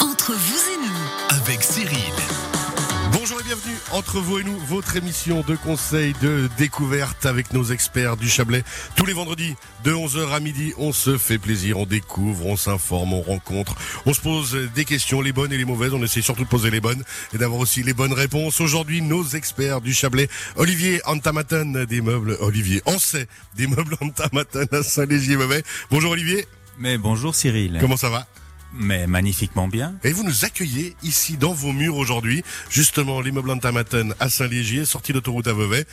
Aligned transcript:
Entre 0.00 0.32
vous 0.32 0.72
et 0.72 0.86
nous, 0.86 1.36
avec 1.36 1.62
Cyril. 1.62 2.14
Bonjour 3.12 3.40
et 3.40 3.44
bienvenue 3.44 3.76
entre 3.92 4.18
vous 4.18 4.38
et 4.38 4.44
nous, 4.44 4.58
votre 4.58 4.96
émission 4.96 5.42
de 5.46 5.54
conseil 5.54 6.14
de 6.20 6.48
découverte 6.58 7.26
avec 7.26 7.52
nos 7.52 7.64
experts 7.64 8.16
du 8.16 8.28
Chablais. 8.28 8.64
Tous 8.96 9.06
les 9.06 9.12
vendredis 9.12 9.54
de 9.84 9.92
11h 9.92 10.32
à 10.32 10.40
midi, 10.40 10.72
on 10.78 10.92
se 10.92 11.16
fait 11.16 11.38
plaisir, 11.38 11.78
on 11.78 11.86
découvre, 11.86 12.46
on 12.46 12.56
s'informe, 12.56 13.12
on 13.12 13.22
rencontre, 13.22 13.76
on 14.04 14.12
se 14.12 14.20
pose 14.20 14.58
des 14.74 14.84
questions, 14.84 15.20
les 15.20 15.32
bonnes 15.32 15.52
et 15.52 15.56
les 15.56 15.64
mauvaises. 15.64 15.94
On 15.94 16.02
essaie 16.02 16.22
surtout 16.22 16.44
de 16.44 16.48
poser 16.48 16.70
les 16.70 16.80
bonnes 16.80 17.04
et 17.32 17.38
d'avoir 17.38 17.60
aussi 17.60 17.82
les 17.82 17.94
bonnes 17.94 18.12
réponses. 18.12 18.60
Aujourd'hui, 18.60 19.00
nos 19.00 19.24
experts 19.24 19.80
du 19.80 19.94
Chablais, 19.94 20.28
Olivier 20.56 21.00
Antamaten 21.06 21.84
des 21.84 22.00
meubles, 22.00 22.36
Olivier 22.40 22.82
sait 22.98 23.28
des 23.56 23.66
meubles 23.66 23.96
Antamaten 24.00 24.66
à 24.72 24.82
Saint-Légier-Mauvais. 24.82 25.62
Bonjour 25.90 26.12
Olivier. 26.12 26.46
Mais 26.78 26.98
bonjour 26.98 27.34
Cyril. 27.34 27.78
Comment 27.80 27.96
ça 27.96 28.10
va? 28.10 28.26
Mais 28.72 29.06
magnifiquement 29.06 29.68
bien. 29.68 29.94
Et 30.02 30.12
vous 30.12 30.24
nous 30.24 30.44
accueillez 30.44 30.96
ici 31.02 31.36
dans 31.36 31.52
vos 31.52 31.72
murs 31.72 31.96
aujourd'hui, 31.96 32.42
justement 32.70 33.20
l'immeuble 33.20 33.50
Antamaten 33.50 34.14
à 34.18 34.28
Saint-Légier, 34.28 34.84
sortie 34.84 35.12
d'autoroute 35.12 35.46
à 35.46 35.52
Vevey. 35.52 35.86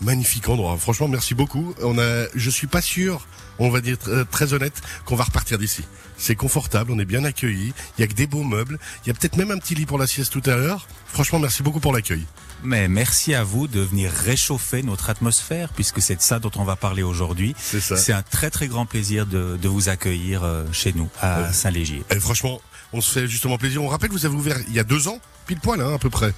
Magnifique 0.00 0.48
endroit. 0.48 0.76
Franchement, 0.76 1.08
merci 1.08 1.34
beaucoup. 1.34 1.74
On 1.82 1.98
a, 1.98 2.26
je 2.34 2.50
suis 2.50 2.66
pas 2.66 2.82
sûr, 2.82 3.26
on 3.58 3.70
va 3.70 3.80
dire 3.80 3.96
très 4.30 4.52
honnête, 4.52 4.82
qu'on 5.04 5.16
va 5.16 5.24
repartir 5.24 5.56
d'ici. 5.58 5.84
C'est 6.18 6.34
confortable, 6.34 6.90
on 6.92 6.98
est 6.98 7.06
bien 7.06 7.24
accueillis. 7.24 7.72
Il 7.96 8.00
y 8.00 8.04
a 8.04 8.06
que 8.06 8.12
des 8.14 8.26
beaux 8.26 8.42
meubles. 8.42 8.78
Il 9.04 9.08
y 9.08 9.10
a 9.10 9.14
peut-être 9.14 9.36
même 9.36 9.52
un 9.52 9.58
petit 9.58 9.74
lit 9.74 9.86
pour 9.86 9.98
la 9.98 10.06
sieste 10.06 10.32
tout 10.32 10.50
à 10.50 10.56
l'heure. 10.56 10.86
Franchement, 11.06 11.38
merci 11.38 11.62
beaucoup 11.62 11.80
pour 11.80 11.94
l'accueil. 11.94 12.24
Mais 12.62 12.88
merci 12.88 13.34
à 13.34 13.44
vous 13.44 13.68
de 13.68 13.80
venir 13.80 14.10
réchauffer 14.10 14.82
notre 14.82 15.10
atmosphère, 15.10 15.68
puisque 15.72 16.00
c'est 16.02 16.16
de 16.16 16.20
ça 16.22 16.38
dont 16.38 16.50
on 16.56 16.64
va 16.64 16.74
parler 16.76 17.02
aujourd'hui. 17.02 17.54
C'est 17.58 17.80
ça. 17.80 17.96
C'est 17.96 18.12
un 18.12 18.22
très 18.22 18.50
très 18.50 18.66
grand 18.66 18.86
plaisir 18.86 19.26
de, 19.26 19.56
de 19.60 19.68
vous 19.68 19.88
accueillir 19.88 20.42
euh, 20.42 20.64
chez 20.72 20.92
nous, 20.92 21.08
à 21.20 21.38
Euh, 21.40 21.52
Saint-Légier. 21.52 22.02
Et 22.10 22.18
franchement, 22.18 22.60
on 22.92 23.00
se 23.00 23.12
fait 23.12 23.28
justement 23.28 23.58
plaisir. 23.58 23.82
On 23.82 23.88
rappelle, 23.88 24.10
vous 24.10 24.26
avez 24.26 24.34
ouvert 24.34 24.56
il 24.68 24.74
y 24.74 24.80
a 24.80 24.84
deux 24.84 25.06
ans, 25.08 25.20
pile 25.46 25.60
poil, 25.60 25.80
hein, 25.80 25.94
à 25.94 25.98
peu 25.98 26.10
près. 26.10 26.32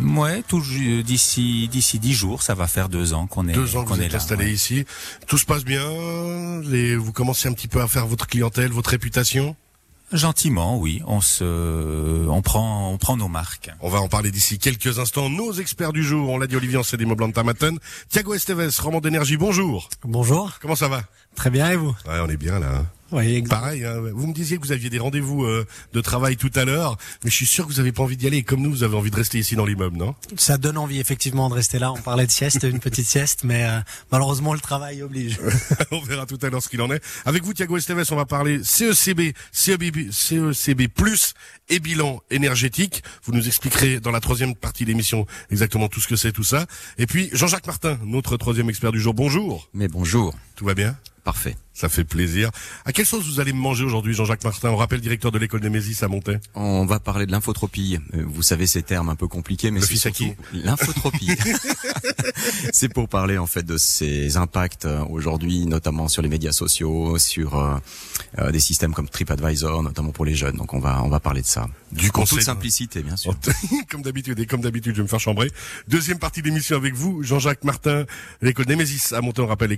Ouais, 0.00 0.42
tout 0.48 0.60
d'ici 1.04 1.68
d'ici 1.68 1.98
dix 2.00 2.14
jours, 2.14 2.42
ça 2.42 2.54
va 2.54 2.66
faire 2.66 2.88
deux 2.88 3.12
ans 3.14 3.28
qu'on 3.28 3.46
est 3.46 3.52
Deux 3.52 3.76
ans 3.76 3.84
que 3.84 3.90
qu'on 3.90 4.00
est 4.00 4.08
là. 4.08 4.16
installé 4.16 4.46
ouais. 4.46 4.52
ici. 4.52 4.84
Tout 5.28 5.38
se 5.38 5.44
passe 5.44 5.64
bien. 5.64 5.84
Les, 6.64 6.96
vous 6.96 7.12
commencez 7.12 7.48
un 7.48 7.52
petit 7.52 7.68
peu 7.68 7.80
à 7.80 7.86
faire 7.86 8.06
votre 8.06 8.26
clientèle, 8.26 8.72
votre 8.72 8.90
réputation. 8.90 9.54
Gentiment, 10.14 10.78
oui. 10.78 11.02
On 11.06 11.20
se, 11.20 12.28
on 12.28 12.40
prend, 12.40 12.92
on 12.92 12.98
prend 12.98 13.16
nos 13.16 13.26
marques. 13.26 13.70
On 13.80 13.88
va 13.88 14.00
en 14.00 14.06
parler 14.08 14.30
d'ici 14.30 14.60
quelques 14.60 15.00
instants. 15.00 15.28
Nos 15.28 15.52
experts 15.54 15.92
du 15.92 16.04
jour, 16.04 16.30
on 16.30 16.38
l'a 16.38 16.46
dit 16.46 16.54
Olivier 16.54 16.78
Ancet 16.78 16.96
des 16.96 17.04
Meubles 17.04 17.24
Antamaten. 17.24 17.78
Thiago 18.10 18.32
Esteves, 18.32 18.80
Roman 18.80 19.00
d'énergie, 19.00 19.36
bonjour. 19.36 19.88
Bonjour, 20.04 20.58
Comment 20.60 20.76
ça 20.76 20.86
va? 20.86 21.02
Très 21.34 21.50
bien 21.50 21.68
et 21.72 21.76
vous? 21.76 21.96
Ouais, 22.06 22.20
on 22.22 22.28
est 22.28 22.36
bien 22.36 22.60
là. 22.60 22.84
Oui, 23.14 23.36
exact. 23.36 23.60
Pareil, 23.60 23.84
hein, 23.84 23.94
vous 24.12 24.26
me 24.26 24.34
disiez 24.34 24.58
que 24.58 24.66
vous 24.66 24.72
aviez 24.72 24.90
des 24.90 24.98
rendez-vous 24.98 25.44
euh, 25.44 25.64
de 25.92 26.00
travail 26.00 26.36
tout 26.36 26.50
à 26.56 26.64
l'heure, 26.64 26.98
mais 27.22 27.30
je 27.30 27.36
suis 27.36 27.46
sûr 27.46 27.64
que 27.64 27.72
vous 27.72 27.78
avez 27.78 27.92
pas 27.92 28.02
envie 28.02 28.16
d'y 28.16 28.26
aller. 28.26 28.38
Et 28.38 28.42
comme 28.42 28.60
nous, 28.60 28.70
vous 28.70 28.82
avez 28.82 28.96
envie 28.96 29.12
de 29.12 29.16
rester 29.16 29.38
ici 29.38 29.54
dans 29.54 29.64
l'immeuble, 29.64 29.96
non? 29.96 30.16
Ça 30.36 30.58
donne 30.58 30.76
envie 30.76 30.98
effectivement 30.98 31.48
de 31.48 31.54
rester 31.54 31.78
là. 31.78 31.92
On 31.92 31.96
parlait 31.96 32.26
de 32.26 32.32
sieste, 32.32 32.64
une 32.64 32.80
petite 32.80 33.06
sieste, 33.06 33.44
mais 33.44 33.62
euh, 33.62 33.78
malheureusement 34.10 34.52
le 34.52 34.58
travail 34.58 35.00
oblige. 35.00 35.38
On 35.92 36.00
verra 36.00 36.26
tout 36.26 36.38
à 36.42 36.50
l'heure 36.50 36.60
ce 36.60 36.68
qu'il 36.68 36.82
en 36.82 36.90
est. 36.90 37.00
Avec 37.24 37.44
vous, 37.44 37.54
Thiago 37.54 37.76
Esteves, 37.76 38.04
on 38.10 38.16
va 38.16 38.26
parler 38.26 38.64
CECB, 38.64 39.32
CEB, 39.52 40.10
CECB+, 40.10 40.88
et 41.68 41.78
bilan 41.78 42.20
énergétique. 42.30 43.04
Vous 43.22 43.32
nous 43.32 43.46
expliquerez 43.46 44.00
dans 44.00 44.10
la 44.10 44.20
troisième 44.20 44.56
partie 44.56 44.82
de 44.84 44.88
l'émission 44.88 45.26
exactement 45.50 45.88
tout 45.88 46.00
ce 46.00 46.08
que 46.08 46.16
c'est, 46.16 46.32
tout 46.32 46.42
ça. 46.42 46.66
Et 46.98 47.06
puis, 47.06 47.30
Jean-Jacques 47.32 47.66
Martin, 47.66 47.96
notre 48.04 48.36
troisième 48.36 48.68
expert 48.68 48.90
du 48.90 49.00
jour. 49.00 49.14
Bonjour. 49.14 49.68
Mais 49.72 49.86
bonjour. 49.86 50.34
Tout 50.56 50.64
va 50.64 50.74
bien? 50.74 50.96
Parfait. 51.24 51.56
Ça 51.72 51.88
fait 51.88 52.04
plaisir. 52.04 52.50
À 52.84 52.92
quelle 52.92 53.06
sauce 53.06 53.24
vous 53.24 53.40
allez 53.40 53.52
me 53.52 53.58
manger 53.58 53.82
aujourd'hui, 53.82 54.14
Jean-Jacques 54.14 54.44
Martin? 54.44 54.68
On 54.68 54.76
rappelle 54.76 55.00
directeur 55.00 55.32
de 55.32 55.38
l'école 55.38 55.60
des 55.60 55.70
Mésis 55.70 56.04
à 56.04 56.08
Montaix. 56.08 56.38
On 56.54 56.86
va 56.86 57.00
parler 57.00 57.26
de 57.26 57.32
l'infotropie. 57.32 57.98
Euh, 58.14 58.22
Vous 58.26 58.42
savez 58.42 58.68
ces 58.68 58.82
termes 58.82 59.08
un 59.08 59.16
peu 59.16 59.26
compliqués, 59.26 59.72
mais 59.72 59.80
c'est 59.80 59.96
surtout 59.96 60.34
l'infotropie. 60.52 61.30
c'est 62.72 62.92
pour 62.92 63.08
parler 63.08 63.38
en 63.38 63.46
fait 63.46 63.64
de 63.64 63.76
ses 63.76 64.36
impacts 64.36 64.84
euh, 64.84 65.02
aujourd'hui, 65.10 65.66
notamment 65.66 66.06
sur 66.06 66.22
les 66.22 66.28
médias 66.28 66.52
sociaux, 66.52 67.18
sur 67.18 67.56
euh, 67.58 68.52
des 68.52 68.60
systèmes 68.60 68.92
comme 68.94 69.08
TripAdvisor, 69.08 69.82
notamment 69.82 70.12
pour 70.12 70.26
les 70.26 70.36
jeunes. 70.36 70.56
Donc 70.56 70.74
on 70.74 70.78
va 70.78 71.02
on 71.02 71.08
va 71.08 71.18
parler 71.18 71.40
de 71.40 71.46
ça. 71.46 71.66
Du 71.90 72.08
en 72.08 72.10
conseil. 72.10 72.38
toute 72.38 72.46
simplicité, 72.46 73.02
bien 73.02 73.16
sûr. 73.16 73.34
comme 73.90 74.02
d'habitude, 74.02 74.38
et 74.38 74.46
comme 74.46 74.60
d'habitude, 74.60 74.92
je 74.92 74.98
vais 74.98 75.04
me 75.04 75.08
faire 75.08 75.20
chambrer. 75.20 75.50
Deuxième 75.88 76.18
partie 76.18 76.42
d'émission 76.42 76.76
avec 76.76 76.94
vous, 76.94 77.22
Jean-Jacques 77.22 77.64
Martin, 77.64 78.04
l'école 78.42 78.66
Némésis 78.68 79.12
à 79.12 79.20
Montaix, 79.20 79.42
on 79.42 79.46
rappelle 79.46 79.72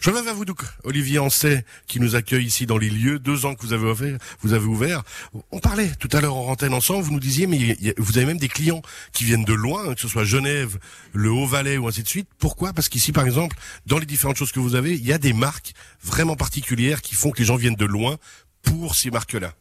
Je 0.00 0.10
reviens 0.10 0.22
vers 0.22 0.34
vous, 0.34 0.44
donc, 0.44 0.62
Olivier 0.84 1.18
Ancet, 1.18 1.64
qui 1.86 2.00
nous 2.00 2.14
accueille 2.16 2.44
ici 2.44 2.66
dans 2.66 2.78
les 2.78 2.90
lieux, 2.90 3.18
deux 3.18 3.46
ans 3.46 3.54
que 3.54 3.62
vous 3.62 3.72
avez 3.72 3.90
ouvert, 3.90 4.18
vous 4.40 4.52
avez 4.52 4.66
ouvert. 4.66 5.02
On 5.50 5.58
parlait 5.58 5.90
tout 5.98 6.08
à 6.12 6.20
l'heure 6.20 6.36
en 6.36 6.50
antenne 6.50 6.74
ensemble, 6.74 7.04
vous 7.04 7.12
nous 7.12 7.20
disiez, 7.20 7.46
mais 7.46 7.76
vous 7.98 8.18
avez 8.18 8.26
même 8.26 8.38
des 8.38 8.48
clients 8.48 8.82
qui 9.12 9.24
viennent 9.24 9.44
de 9.44 9.54
loin, 9.54 9.88
hein, 9.88 9.94
que 9.94 10.00
ce 10.00 10.08
soit 10.08 10.24
Genève, 10.24 10.78
le 11.12 11.30
Haut-Valais 11.30 11.78
ou 11.78 11.88
ainsi 11.88 12.02
de 12.02 12.08
suite. 12.08 12.28
Pourquoi? 12.38 12.72
Parce 12.72 12.88
qu'ici, 12.88 13.12
par 13.12 13.24
exemple, 13.26 13.56
dans 13.86 13.98
les 13.98 14.06
différentes 14.06 14.36
choses 14.36 14.52
que 14.52 14.60
vous 14.60 14.74
avez, 14.74 14.94
il 14.94 15.06
y 15.06 15.12
a 15.12 15.18
des 15.18 15.32
marques 15.32 15.72
vraiment 16.02 16.36
particulières 16.36 17.02
qui 17.02 17.14
font 17.14 17.30
que 17.30 17.38
les 17.38 17.44
gens 17.44 17.56
viennent 17.56 17.74
de 17.74 17.84
loin 17.84 18.18
pour 18.62 18.94
ces 18.94 19.10
marques-là. 19.10 19.54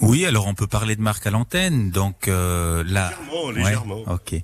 Oui, 0.00 0.26
alors 0.26 0.46
on 0.46 0.54
peut 0.54 0.66
parler 0.66 0.96
de 0.96 1.02
marque 1.02 1.26
à 1.26 1.30
l'antenne. 1.30 1.90
Donc 1.90 2.28
euh, 2.28 2.82
là, 2.86 3.10
Légèrement, 3.10 3.50
légèrement. 3.50 3.96
Ouais, 3.98 4.14
ok. 4.14 4.42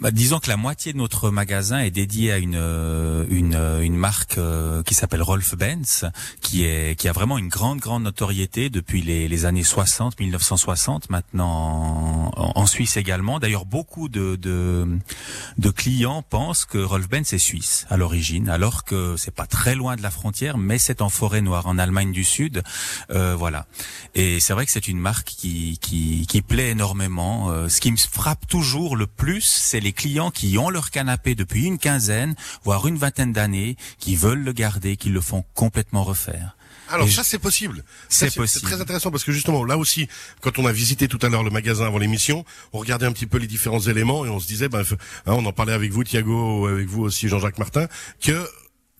Bah, 0.00 0.10
disons 0.10 0.38
que 0.38 0.48
la 0.48 0.56
moitié 0.56 0.92
de 0.92 0.98
notre 0.98 1.30
magasin 1.30 1.78
est 1.78 1.90
dédié 1.90 2.32
à 2.32 2.38
une 2.38 2.56
euh, 2.56 3.24
une, 3.28 3.54
euh, 3.54 3.80
une 3.80 3.96
marque 3.96 4.38
euh, 4.38 4.82
qui 4.82 4.94
s'appelle 4.94 5.22
Rolf 5.22 5.54
Benz, 5.56 6.10
qui 6.40 6.64
est 6.64 6.98
qui 6.98 7.08
a 7.08 7.12
vraiment 7.12 7.38
une 7.38 7.48
grande 7.48 7.78
grande 7.78 8.02
notoriété 8.02 8.68
depuis 8.70 9.02
les, 9.02 9.28
les 9.28 9.44
années 9.44 9.62
60, 9.64 10.18
1960 10.18 11.10
maintenant 11.10 12.32
en, 12.36 12.52
en 12.54 12.66
Suisse 12.66 12.96
également. 12.96 13.38
D'ailleurs, 13.38 13.64
beaucoup 13.64 14.08
de, 14.08 14.36
de 14.36 14.86
de 15.58 15.70
clients 15.70 16.22
pensent 16.22 16.64
que 16.64 16.78
Rolf 16.78 17.08
Benz 17.08 17.32
est 17.32 17.38
suisse 17.38 17.86
à 17.90 17.96
l'origine, 17.96 18.48
alors 18.48 18.84
que 18.84 19.16
c'est 19.16 19.34
pas 19.34 19.46
très 19.46 19.74
loin 19.74 19.96
de 19.96 20.02
la 20.02 20.10
frontière, 20.10 20.58
mais 20.58 20.78
c'est 20.78 21.02
en 21.02 21.08
forêt 21.08 21.40
noire 21.40 21.66
en 21.66 21.78
Allemagne 21.78 22.12
du 22.12 22.24
Sud. 22.24 22.62
Euh, 23.10 23.34
voilà. 23.36 23.66
Et 24.14 24.40
c'est 24.40 24.52
vrai 24.52 24.66
que 24.66 24.72
c'est 24.72 24.88
une 24.88 24.98
marque 24.98 25.28
qui, 25.28 25.78
qui, 25.80 26.26
qui 26.26 26.42
plaît 26.42 26.70
énormément. 26.70 27.50
Euh, 27.50 27.68
ce 27.68 27.80
qui 27.80 27.92
me 27.92 27.96
frappe 27.96 28.46
toujours 28.46 28.96
le 28.96 29.06
plus, 29.06 29.44
c'est 29.44 29.80
les 29.80 29.92
clients 29.92 30.30
qui 30.30 30.56
ont 30.58 30.70
leur 30.70 30.90
canapé 30.90 31.34
depuis 31.34 31.66
une 31.66 31.78
quinzaine, 31.78 32.34
voire 32.64 32.86
une 32.86 32.96
vingtaine 32.96 33.32
d'années, 33.32 33.76
qui 33.98 34.16
veulent 34.16 34.42
le 34.42 34.52
garder, 34.52 34.96
qui 34.96 35.08
le 35.08 35.20
font 35.20 35.44
complètement 35.54 36.04
refaire. 36.04 36.56
Alors 36.88 37.08
ça 37.08 37.24
c'est 37.24 37.38
possible. 37.38 37.84
C'est 38.08 38.34
possible. 38.34 38.48
C'est 38.48 38.60
très 38.60 38.80
intéressant 38.80 39.10
parce 39.10 39.24
que 39.24 39.32
justement 39.32 39.64
là 39.64 39.78
aussi, 39.78 40.08
quand 40.40 40.58
on 40.58 40.66
a 40.66 40.72
visité 40.72 41.08
tout 41.08 41.18
à 41.22 41.28
l'heure 41.28 41.42
le 41.42 41.50
magasin 41.50 41.86
avant 41.86 41.98
l'émission, 41.98 42.44
on 42.72 42.78
regardait 42.78 43.06
un 43.06 43.12
petit 43.12 43.26
peu 43.26 43.38
les 43.38 43.46
différents 43.46 43.80
éléments 43.80 44.26
et 44.26 44.28
on 44.28 44.40
se 44.40 44.46
disait, 44.46 44.68
ben, 44.68 44.82
hein, 44.82 44.96
on 45.26 45.44
en 45.46 45.52
parlait 45.52 45.72
avec 45.72 45.92
vous 45.92 46.04
Thiago, 46.04 46.66
avec 46.66 46.86
vous 46.86 47.02
aussi 47.02 47.28
Jean-Jacques 47.28 47.58
Martin, 47.58 47.86
que 48.20 48.48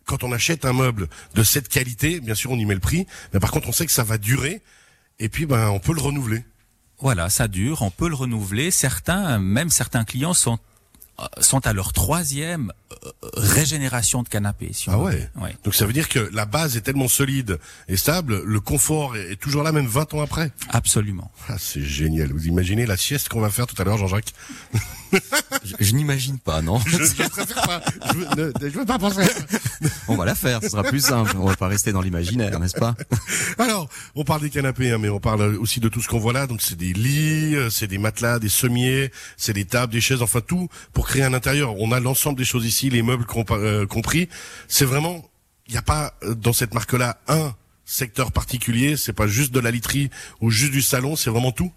quand 0.06 0.24
on 0.24 0.32
achète 0.32 0.64
un 0.64 0.72
meuble 0.72 1.08
de 1.34 1.42
cette 1.42 1.68
qualité, 1.68 2.20
bien 2.20 2.34
sûr 2.34 2.50
on 2.50 2.58
y 2.58 2.64
met 2.64 2.74
le 2.74 2.80
prix, 2.80 3.06
mais 3.32 3.40
par 3.40 3.50
contre 3.50 3.68
on 3.68 3.72
sait 3.72 3.86
que 3.86 3.92
ça 3.92 4.04
va 4.04 4.18
durer 4.18 4.62
et 5.18 5.28
puis 5.28 5.46
ben 5.46 5.68
on 5.68 5.78
peut 5.78 5.94
le 5.94 6.00
renouveler. 6.00 6.44
Voilà, 7.00 7.30
ça 7.30 7.48
dure, 7.48 7.82
on 7.82 7.90
peut 7.90 8.08
le 8.08 8.14
renouveler. 8.14 8.70
Certains, 8.70 9.40
même 9.40 9.70
certains 9.70 10.04
clients 10.04 10.34
sont 10.34 10.60
sont 11.40 11.66
à 11.66 11.72
leur 11.72 11.92
troisième 11.92 12.72
euh, 13.04 13.10
régénération 13.34 14.22
de 14.22 14.28
canapé. 14.28 14.70
Si 14.72 14.88
on 14.88 14.92
Ah 14.92 14.98
ouais. 14.98 15.28
ouais. 15.40 15.56
Donc 15.64 15.74
ça 15.74 15.86
veut 15.86 15.92
dire 15.92 16.08
que 16.08 16.30
la 16.32 16.46
base 16.46 16.76
est 16.76 16.80
tellement 16.82 17.08
solide 17.08 17.58
et 17.88 17.96
stable, 17.96 18.42
le 18.42 18.60
confort 18.60 19.16
est 19.16 19.32
est 19.32 19.36
toujours 19.36 19.62
là 19.62 19.72
même 19.72 19.86
20 19.86 20.14
ans 20.14 20.20
après. 20.20 20.50
Absolument. 20.68 21.30
Ah, 21.48 21.56
c'est 21.58 21.82
génial. 21.82 22.32
Vous 22.32 22.46
imaginez 22.48 22.86
la 22.86 22.96
sieste 22.96 23.28
qu'on 23.28 23.40
va 23.40 23.50
faire 23.50 23.66
tout 23.66 23.80
à 23.80 23.84
l'heure 23.84 23.96
Jean-Jacques? 23.98 24.32
Je, 25.64 25.74
je 25.78 25.92
n'imagine 25.94 26.38
pas, 26.38 26.62
non 26.62 26.80
je, 26.86 26.96
je 26.98 27.28
préfère 27.28 27.62
pas. 27.62 27.82
Je 28.12 28.40
ne- 28.40 28.52
je 28.70 28.78
veux 28.78 28.84
pas 28.86 28.98
penser. 28.98 29.22
On 30.08 30.16
va 30.16 30.24
la 30.24 30.34
faire, 30.34 30.60
ce 30.62 30.68
sera 30.70 30.82
plus 30.82 31.00
simple. 31.04 31.36
On 31.38 31.46
va 31.46 31.56
pas 31.56 31.68
rester 31.68 31.92
dans 31.92 32.00
l'imaginaire, 32.00 32.58
n'est-ce 32.58 32.78
pas? 32.78 32.94
Alors, 33.58 33.88
on 34.14 34.24
parle 34.24 34.40
des 34.42 34.50
canapés, 34.50 34.90
hein, 34.92 34.98
mais 34.98 35.08
on 35.08 35.20
parle 35.20 35.42
aussi 35.56 35.80
de 35.80 35.88
tout 35.88 36.00
ce 36.00 36.08
qu'on 36.08 36.18
voit 36.18 36.32
là. 36.32 36.46
Donc, 36.46 36.62
c'est 36.62 36.76
des 36.76 36.92
lits, 36.92 37.54
euh, 37.56 37.70
c'est 37.70 37.86
des 37.86 37.98
matelas, 37.98 38.38
des 38.38 38.48
sommiers, 38.48 39.10
c'est 39.36 39.52
des 39.52 39.64
tables, 39.64 39.92
des 39.92 40.00
chaises, 40.00 40.22
enfin 40.22 40.40
tout 40.40 40.68
pour 40.92 41.06
créer 41.06 41.22
un 41.24 41.34
intérieur. 41.34 41.74
On 41.78 41.92
a 41.92 42.00
l'ensemble 42.00 42.38
des 42.38 42.44
choses 42.44 42.66
ici, 42.66 42.90
les 42.90 43.02
meubles 43.02 43.26
euh, 43.50 43.86
compris. 43.86 44.28
C'est 44.68 44.84
vraiment, 44.84 45.24
il 45.68 45.72
n'y 45.72 45.78
a 45.78 45.82
pas 45.82 46.14
euh, 46.24 46.34
dans 46.34 46.52
cette 46.52 46.74
marque-là 46.74 47.18
un 47.28 47.54
secteur 47.84 48.32
particulier. 48.32 48.96
C'est 48.96 49.12
pas 49.12 49.26
juste 49.26 49.52
de 49.52 49.60
la 49.60 49.70
literie 49.70 50.10
ou 50.40 50.50
juste 50.50 50.72
du 50.72 50.82
salon. 50.82 51.16
C'est 51.16 51.30
vraiment 51.30 51.52
tout. 51.52 51.72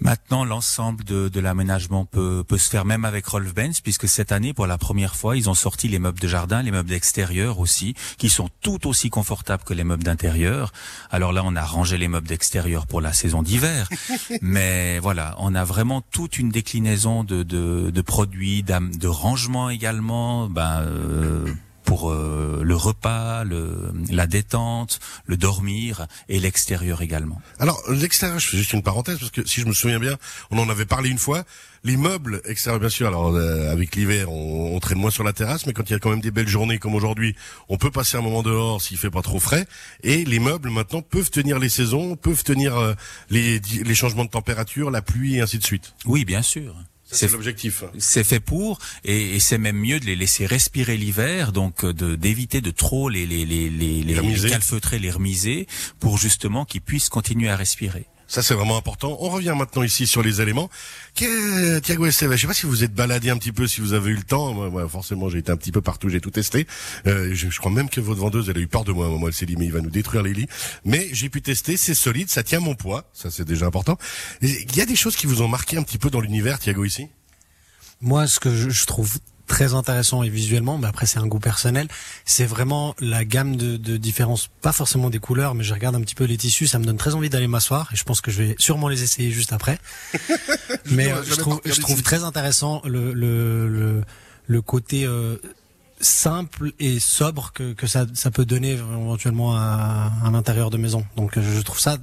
Maintenant, 0.00 0.44
l'ensemble 0.44 1.04
de, 1.04 1.28
de 1.28 1.40
l'aménagement 1.40 2.04
peut, 2.04 2.44
peut 2.46 2.58
se 2.58 2.68
faire 2.68 2.84
même 2.84 3.04
avec 3.04 3.26
Rolf 3.26 3.54
Benz, 3.54 3.80
puisque 3.80 4.08
cette 4.08 4.32
année, 4.32 4.52
pour 4.52 4.66
la 4.66 4.78
première 4.78 5.16
fois, 5.16 5.36
ils 5.36 5.48
ont 5.48 5.54
sorti 5.54 5.88
les 5.88 5.98
meubles 5.98 6.20
de 6.20 6.28
jardin, 6.28 6.62
les 6.62 6.70
meubles 6.70 6.88
d'extérieur 6.88 7.58
aussi, 7.58 7.94
qui 8.18 8.28
sont 8.28 8.48
tout 8.60 8.86
aussi 8.86 9.10
confortables 9.10 9.64
que 9.64 9.74
les 9.74 9.84
meubles 9.84 10.04
d'intérieur. 10.04 10.72
Alors 11.10 11.32
là, 11.32 11.42
on 11.44 11.56
a 11.56 11.62
rangé 11.64 11.98
les 11.98 12.08
meubles 12.08 12.28
d'extérieur 12.28 12.86
pour 12.86 13.00
la 13.00 13.12
saison 13.12 13.42
d'hiver, 13.42 13.88
mais 14.40 14.98
voilà, 14.98 15.34
on 15.38 15.54
a 15.54 15.64
vraiment 15.64 16.00
toute 16.00 16.38
une 16.38 16.50
déclinaison 16.50 17.24
de, 17.24 17.42
de, 17.42 17.90
de 17.90 18.00
produits, 18.02 18.62
de 18.62 19.08
rangement 19.08 19.70
également. 19.70 20.48
Ben, 20.48 20.82
euh, 20.82 21.46
pour 21.86 22.10
euh, 22.10 22.60
le 22.62 22.74
repas, 22.74 23.44
le, 23.44 23.92
la 24.10 24.26
détente, 24.26 24.98
le 25.24 25.36
dormir 25.38 26.06
et 26.28 26.38
l'extérieur 26.38 27.00
également. 27.00 27.40
Alors 27.58 27.80
l'extérieur, 27.88 28.38
je 28.38 28.48
fais 28.48 28.56
juste 28.58 28.74
une 28.74 28.82
parenthèse 28.82 29.18
parce 29.18 29.30
que 29.30 29.46
si 29.46 29.60
je 29.62 29.66
me 29.66 29.72
souviens 29.72 30.00
bien, 30.00 30.18
on 30.50 30.58
en 30.58 30.68
avait 30.68 30.84
parlé 30.84 31.08
une 31.08 31.18
fois. 31.18 31.44
Les 31.84 31.96
meubles 31.96 32.42
extérieurs, 32.44 32.80
bien 32.80 32.88
sûr. 32.88 33.06
Alors 33.06 33.34
euh, 33.34 33.70
avec 33.70 33.94
l'hiver, 33.94 34.30
on, 34.30 34.74
on, 34.74 34.80
traîne 34.80 34.98
moins 34.98 35.12
sur 35.12 35.22
la 35.22 35.32
terrasse, 35.32 35.66
mais 35.66 35.72
quand 35.72 35.88
il 35.88 35.92
y 35.92 35.96
a 35.96 36.00
quand 36.00 36.10
même 36.10 36.20
des 36.20 36.32
belles 36.32 36.48
journées 36.48 36.78
comme 36.78 36.96
aujourd'hui, 36.96 37.36
on 37.68 37.76
peut 37.76 37.92
passer 37.92 38.16
un 38.16 38.22
moment 38.22 38.42
dehors 38.42 38.82
s'il 38.82 38.98
fait 38.98 39.10
pas 39.10 39.22
trop 39.22 39.38
frais. 39.38 39.66
Et 40.02 40.24
les 40.24 40.40
meubles 40.40 40.70
maintenant 40.70 41.02
peuvent 41.02 41.30
tenir 41.30 41.60
les 41.60 41.68
saisons, 41.68 42.16
peuvent 42.16 42.42
tenir 42.42 42.76
euh, 42.76 42.94
les, 43.30 43.60
les 43.60 43.94
changements 43.94 44.24
de 44.24 44.30
température, 44.30 44.90
la 44.90 45.02
pluie 45.02 45.36
et 45.36 45.40
ainsi 45.40 45.58
de 45.58 45.64
suite. 45.64 45.94
Oui, 46.04 46.24
bien 46.24 46.42
sûr. 46.42 46.74
C'est 47.08 47.30
l'objectif. 47.30 47.84
C'est 47.98 48.24
fait 48.24 48.40
pour, 48.40 48.78
et, 49.04 49.36
et 49.36 49.40
c'est 49.40 49.58
même 49.58 49.78
mieux 49.78 50.00
de 50.00 50.06
les 50.06 50.16
laisser 50.16 50.44
respirer 50.44 50.96
l'hiver, 50.96 51.52
donc 51.52 51.84
euh, 51.84 51.92
de 51.92 52.16
d'éviter 52.16 52.60
de 52.60 52.70
trop 52.70 53.08
les 53.08 53.26
les 53.26 53.44
les 53.44 53.70
les, 53.70 54.02
les, 54.02 54.14
les 54.14 54.50
calfeutrer, 54.50 54.98
les 54.98 55.10
remiser, 55.10 55.66
pour 56.00 56.18
justement 56.18 56.64
qu'ils 56.64 56.80
puissent 56.80 57.08
continuer 57.08 57.48
à 57.48 57.56
respirer. 57.56 58.06
Ça, 58.28 58.42
c'est 58.42 58.54
vraiment 58.54 58.76
important. 58.76 59.16
On 59.20 59.28
revient 59.28 59.54
maintenant 59.56 59.82
ici 59.82 60.06
sur 60.06 60.22
les 60.22 60.40
éléments. 60.40 60.68
Thiago 61.14 62.06
Esteve, 62.06 62.32
je 62.32 62.40
sais 62.40 62.46
pas 62.46 62.54
si 62.54 62.66
vous 62.66 62.82
êtes 62.82 62.92
baladé 62.92 63.30
un 63.30 63.36
petit 63.36 63.52
peu, 63.52 63.66
si 63.68 63.80
vous 63.80 63.92
avez 63.92 64.10
eu 64.10 64.16
le 64.16 64.24
temps. 64.24 64.52
Moi, 64.52 64.88
forcément, 64.88 65.28
j'ai 65.28 65.38
été 65.38 65.52
un 65.52 65.56
petit 65.56 65.72
peu 65.72 65.80
partout, 65.80 66.08
j'ai 66.08 66.20
tout 66.20 66.30
testé. 66.30 66.66
Euh, 67.06 67.30
je, 67.34 67.48
je, 67.50 67.58
crois 67.58 67.70
même 67.70 67.88
que 67.88 68.00
votre 68.00 68.20
vendeuse, 68.20 68.50
elle 68.50 68.58
a 68.58 68.60
eu 68.60 68.66
peur 68.66 68.84
de 68.84 68.92
moi. 68.92 69.08
Moi, 69.08 69.28
elle 69.28 69.34
s'est 69.34 69.46
dit, 69.46 69.56
mais 69.56 69.66
il 69.66 69.72
va 69.72 69.80
nous 69.80 69.90
détruire 69.90 70.22
les 70.22 70.34
lits. 70.34 70.48
Mais 70.84 71.08
j'ai 71.12 71.28
pu 71.28 71.40
tester, 71.40 71.76
c'est 71.76 71.94
solide, 71.94 72.28
ça 72.28 72.42
tient 72.42 72.60
mon 72.60 72.74
poids. 72.74 73.08
Ça, 73.12 73.30
c'est 73.30 73.44
déjà 73.44 73.66
important. 73.66 73.96
Il 74.42 74.76
y 74.76 74.80
a 74.80 74.86
des 74.86 74.96
choses 74.96 75.14
qui 75.14 75.26
vous 75.26 75.42
ont 75.42 75.48
marqué 75.48 75.76
un 75.76 75.82
petit 75.82 75.98
peu 75.98 76.10
dans 76.10 76.20
l'univers, 76.20 76.58
Thiago, 76.58 76.84
ici? 76.84 77.08
Moi, 78.00 78.26
ce 78.26 78.40
que 78.40 78.54
je, 78.54 78.70
je 78.70 78.86
trouve 78.86 79.18
très 79.46 79.74
intéressant 79.74 80.22
et 80.22 80.28
visuellement, 80.28 80.78
mais 80.78 80.86
après 80.86 81.06
c'est 81.06 81.18
un 81.18 81.26
goût 81.26 81.38
personnel. 81.38 81.88
C'est 82.24 82.46
vraiment 82.46 82.94
la 83.00 83.24
gamme 83.24 83.56
de, 83.56 83.76
de 83.76 83.96
différences, 83.96 84.48
pas 84.60 84.72
forcément 84.72 85.10
des 85.10 85.18
couleurs, 85.18 85.54
mais 85.54 85.64
je 85.64 85.72
regarde 85.72 85.94
un 85.96 86.00
petit 86.00 86.14
peu 86.14 86.24
les 86.24 86.36
tissus, 86.36 86.66
ça 86.66 86.78
me 86.78 86.84
donne 86.84 86.96
très 86.96 87.14
envie 87.14 87.30
d'aller 87.30 87.46
m'asseoir 87.46 87.88
et 87.92 87.96
je 87.96 88.04
pense 88.04 88.20
que 88.20 88.30
je 88.30 88.42
vais 88.42 88.56
sûrement 88.58 88.88
les 88.88 89.02
essayer 89.02 89.30
juste 89.30 89.52
après. 89.52 89.78
mais 90.90 91.12
euh, 91.12 91.22
je 91.24 91.34
trouve, 91.34 91.60
je 91.64 91.80
trouve 91.80 92.02
très 92.02 92.24
intéressant 92.24 92.82
le 92.84 93.12
le, 93.12 93.68
le, 93.68 94.04
le 94.46 94.62
côté 94.62 95.04
euh, 95.04 95.36
simple 96.00 96.72
et 96.78 97.00
sobre 97.00 97.52
que, 97.52 97.72
que 97.72 97.86
ça, 97.86 98.06
ça 98.14 98.30
peut 98.30 98.44
donner 98.44 98.72
éventuellement 98.72 99.56
à, 99.56 100.12
à 100.24 100.30
l'intérieur 100.30 100.70
de 100.70 100.76
maison. 100.76 101.04
Donc 101.16 101.38
je 101.38 101.60
trouve 101.62 101.80
ça 101.80 101.98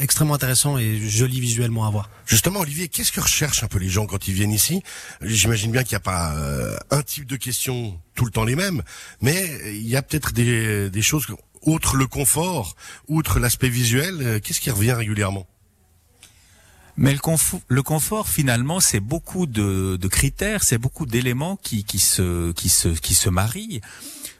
extrêmement 0.00 0.34
intéressant 0.34 0.78
et 0.78 0.96
joli 0.96 1.40
visuellement 1.40 1.86
à 1.86 1.90
voir. 1.90 2.10
Justement, 2.26 2.60
Olivier, 2.60 2.88
qu'est-ce 2.88 3.12
que 3.12 3.20
recherchent 3.20 3.62
un 3.62 3.68
peu 3.68 3.78
les 3.78 3.88
gens 3.88 4.06
quand 4.06 4.28
ils 4.28 4.34
viennent 4.34 4.52
ici? 4.52 4.82
J'imagine 5.22 5.70
bien 5.72 5.82
qu'il 5.82 5.92
n'y 5.92 5.96
a 5.96 6.00
pas 6.00 6.34
euh, 6.34 6.76
un 6.90 7.02
type 7.02 7.26
de 7.26 7.36
questions 7.36 8.00
tout 8.14 8.24
le 8.24 8.30
temps 8.30 8.44
les 8.44 8.56
mêmes, 8.56 8.82
mais 9.20 9.58
il 9.66 9.88
y 9.88 9.96
a 9.96 10.02
peut-être 10.02 10.32
des, 10.32 10.90
des 10.90 11.02
choses, 11.02 11.26
outre 11.62 11.96
le 11.96 12.06
confort, 12.06 12.76
outre 13.08 13.38
l'aspect 13.38 13.68
visuel, 13.68 14.18
euh, 14.20 14.40
qu'est-ce 14.40 14.60
qui 14.60 14.70
revient 14.70 14.92
régulièrement? 14.92 15.46
Mais 16.98 17.12
le 17.12 17.18
confort, 17.18 17.60
le 17.68 17.82
confort 17.82 18.28
finalement, 18.28 18.80
c'est 18.80 19.00
beaucoup 19.00 19.46
de, 19.46 19.98
de 20.00 20.08
critères, 20.08 20.62
c'est 20.62 20.78
beaucoup 20.78 21.04
d'éléments 21.04 21.56
qui, 21.56 21.84
qui, 21.84 21.98
se, 21.98 22.52
qui, 22.52 22.70
se, 22.70 22.88
qui 22.88 23.14
se 23.14 23.28
marient, 23.28 23.82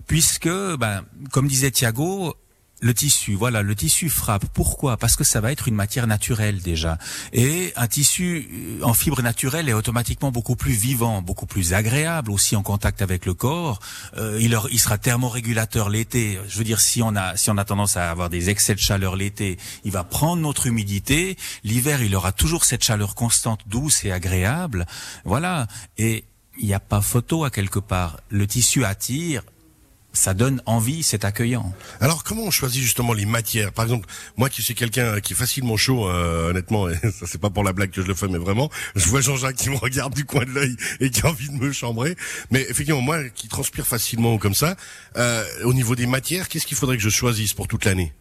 puisque, 0.07 0.49
ben, 0.49 1.05
comme 1.33 1.49
disait 1.49 1.71
Thiago, 1.71 2.35
le 2.81 2.93
tissu, 2.93 3.35
voilà, 3.35 3.63
le 3.63 3.75
tissu 3.75 4.11
frappe. 4.11 4.45
Pourquoi? 4.53 4.97
Parce 4.99 5.17
que 5.17 5.25
ça 5.25 5.41
va 5.41 5.51
être 5.51 5.67
une 5.67 5.75
matière 5.75 6.07
naturelle 6.07 6.61
déjà. 6.61 6.99
Et 7.33 7.73
un 7.77 7.87
tissu 7.87 8.49
euh, 8.53 8.85
en 8.85 8.93
fibre 8.93 9.23
naturelle 9.23 9.69
est 9.69 9.73
automatiquement 9.73 10.31
beaucoup 10.31 10.57
plus 10.57 10.73
vivant, 10.73 11.23
beaucoup 11.23 11.47
plus 11.47 11.73
agréable 11.73 12.31
aussi 12.31 12.55
en 12.55 12.63
contact 12.63 13.01
avec 13.01 13.25
le 13.25 13.33
corps. 13.33 13.81
Euh, 14.19 14.39
il, 14.41 14.59
il, 14.71 14.79
sera 14.79 14.99
thermorégulateur 14.99 15.89
l'été. 15.89 16.39
Je 16.49 16.59
veux 16.59 16.65
dire, 16.65 16.81
si 16.81 17.03
on 17.03 17.17
a 17.17 17.37
si 17.37 17.51
on 17.51 17.57
a 17.57 17.65
tendance 17.65 17.97
à 17.97 18.11
avoir 18.11 18.29
des 18.29 18.51
excès 18.51 18.75
de 18.75 18.81
chaleur 18.81 19.17
l'été, 19.17 19.57
il 19.85 19.93
va 19.93 20.05
prendre 20.05 20.43
notre 20.43 20.67
humidité. 20.67 21.39
L'hiver, 21.65 22.03
il 22.03 22.15
aura 22.15 22.33
toujours 22.33 22.65
cette 22.65 22.85
chaleur 22.85 23.15
constante, 23.15 23.61
douce 23.67 24.05
et 24.05 24.13
agréable. 24.13 24.87
Voilà. 25.25 25.67
Et 25.97 26.25
il 26.59 26.67
n'y 26.67 26.75
a 26.75 26.81
pas 26.81 27.01
photo 27.01 27.45
à 27.45 27.51
quelque 27.51 27.79
part. 27.79 28.21
Le 28.29 28.47
tissu 28.47 28.85
attire, 28.85 29.43
ça 30.17 30.35
donne 30.35 30.63
envie, 30.67 31.03
c'est 31.03 31.25
accueillant. 31.25 31.73
Alors 32.01 32.25
comment 32.25 32.43
on 32.45 32.51
choisit 32.51 32.83
justement 32.83 33.13
les 33.13 33.27
matières? 33.27 33.73
Par 33.73 33.85
exemple, 33.85 34.09
moi 34.37 34.49
qui 34.49 34.63
suis 34.63 34.75
quelqu'un 34.75 35.21
qui 35.21 35.35
est 35.35 35.37
facilement 35.37 35.77
chaud, 35.77 36.09
euh, 36.09 36.51
honnêtement, 36.51 36.89
et 36.91 36.97
ça 36.97 37.27
c'est 37.27 37.41
pas 37.41 37.51
pour 37.51 37.65
la 37.65 37.73
blague 37.73 37.91
que 37.91 38.03
je 38.03 38.07
le 38.07 38.15
fais, 38.15 38.29
mais 38.29 38.39
vraiment, 38.39 38.71
je 38.95 39.09
vois 39.09 39.21
Jean-Jacques 39.21 39.57
qui 39.57 39.71
me 39.71 39.77
regarde 39.77 40.15
du 40.15 40.25
coin 40.25 40.45
de 40.45 40.51
l'œil 40.51 40.77
et 41.01 41.11
qui 41.11 41.23
a 41.23 41.29
envie 41.29 41.49
de 41.49 41.55
me 41.55 41.73
chambrer. 41.73 42.17
Mais 42.51 42.63
effectivement, 42.69 43.01
moi 43.01 43.29
qui 43.29 43.49
transpire 43.49 43.87
facilement 43.87 44.39
comme 44.39 44.55
ça, 44.55 44.77
euh, 45.17 45.45
au 45.65 45.75
niveau 45.75 45.95
des 45.95 46.07
matières, 46.07 46.49
qu'est-ce 46.49 46.67
qu'il 46.67 46.77
faudrait 46.77 46.97
que 46.97 47.03
je 47.03 47.11
choisisse 47.11 47.53
pour 47.53 47.69
toute 47.69 47.85
l'année? 47.85 48.13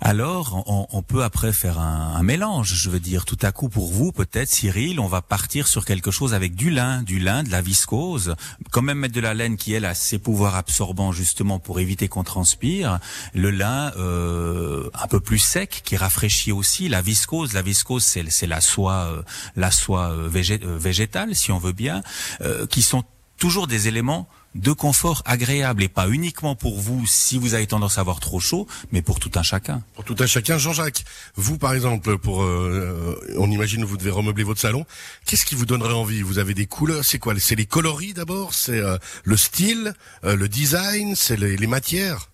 Alors 0.00 0.64
on, 0.66 0.86
on, 0.90 1.02
peut 1.02 1.22
après 1.22 1.52
faire 1.52 1.78
un, 1.78 2.14
un, 2.16 2.22
mélange. 2.22 2.74
Je 2.74 2.90
veux 2.90 3.00
dire, 3.00 3.24
tout 3.24 3.38
à 3.42 3.52
coup 3.52 3.68
pour 3.68 3.92
vous, 3.92 4.12
peut-être 4.12 4.48
Cyril, 4.48 4.98
on 5.00 5.06
va 5.06 5.22
partir 5.22 5.66
sur 5.68 5.84
quelque 5.84 6.10
chose 6.10 6.34
avec 6.34 6.54
du 6.54 6.70
lin, 6.70 7.02
du 7.02 7.18
lin, 7.18 7.42
de 7.42 7.50
la 7.50 7.60
viscose, 7.60 8.34
quand 8.70 8.82
même 8.82 8.98
mettre 8.98 9.14
de 9.14 9.20
la 9.20 9.34
laine 9.34 9.56
qui 9.56 9.74
elle 9.74 9.84
a 9.84 9.94
ses 9.94 10.18
pouvoirs 10.18 10.56
absorbants 10.56 11.12
justement 11.12 11.58
pour 11.58 11.80
éviter 11.80 12.08
qu'on 12.08 12.24
transpire. 12.24 12.98
Le 13.34 13.50
lin 13.50 13.92
euh, 13.96 14.88
un 14.94 15.06
peu 15.06 15.20
plus 15.20 15.38
sec 15.38 15.82
qui 15.84 15.96
rafraîchit 15.96 16.52
aussi. 16.52 16.88
La 16.88 17.02
viscose, 17.02 17.52
la 17.52 17.62
viscose 17.62 18.04
c'est 18.04 18.46
la 18.46 18.60
soie, 18.60 19.12
euh, 19.12 19.22
la 19.56 19.70
soie 19.70 20.10
euh, 20.10 20.28
végétale 20.28 21.34
si 21.34 21.52
on 21.52 21.58
veut 21.58 21.72
bien, 21.72 22.02
euh, 22.40 22.66
qui 22.66 22.82
sont 22.82 23.04
toujours 23.38 23.66
des 23.66 23.88
éléments 23.88 24.28
de 24.54 24.72
confort 24.72 25.22
agréable 25.26 25.82
et 25.82 25.88
pas 25.88 26.08
uniquement 26.08 26.56
pour 26.56 26.78
vous 26.78 27.06
si 27.06 27.38
vous 27.38 27.54
avez 27.54 27.66
tendance 27.66 27.98
à 27.98 28.00
avoir 28.00 28.20
trop 28.20 28.40
chaud, 28.40 28.66
mais 28.92 29.02
pour 29.02 29.20
tout 29.20 29.30
un 29.36 29.42
chacun. 29.42 29.82
Pour 29.94 30.04
tout 30.04 30.16
un 30.18 30.26
chacun. 30.26 30.58
Jean-Jacques, 30.58 31.04
vous 31.36 31.56
par 31.58 31.72
exemple, 31.72 32.18
pour 32.18 32.42
euh, 32.42 33.20
on 33.36 33.50
imagine 33.50 33.84
vous 33.84 33.96
devez 33.96 34.10
remeubler 34.10 34.44
votre 34.44 34.60
salon. 34.60 34.84
Qu'est-ce 35.24 35.46
qui 35.46 35.54
vous 35.54 35.66
donnerait 35.66 35.94
envie? 35.94 36.22
Vous 36.22 36.38
avez 36.38 36.54
des 36.54 36.66
couleurs, 36.66 37.04
c'est 37.04 37.18
quoi? 37.18 37.34
C'est 37.38 37.54
les 37.54 37.66
coloris 37.66 38.14
d'abord, 38.14 38.54
c'est 38.54 38.80
euh, 38.80 38.98
le 39.24 39.36
style, 39.36 39.94
euh, 40.24 40.36
le 40.36 40.48
design, 40.48 41.14
c'est 41.14 41.36
les, 41.36 41.56
les 41.56 41.66
matières? 41.66 42.28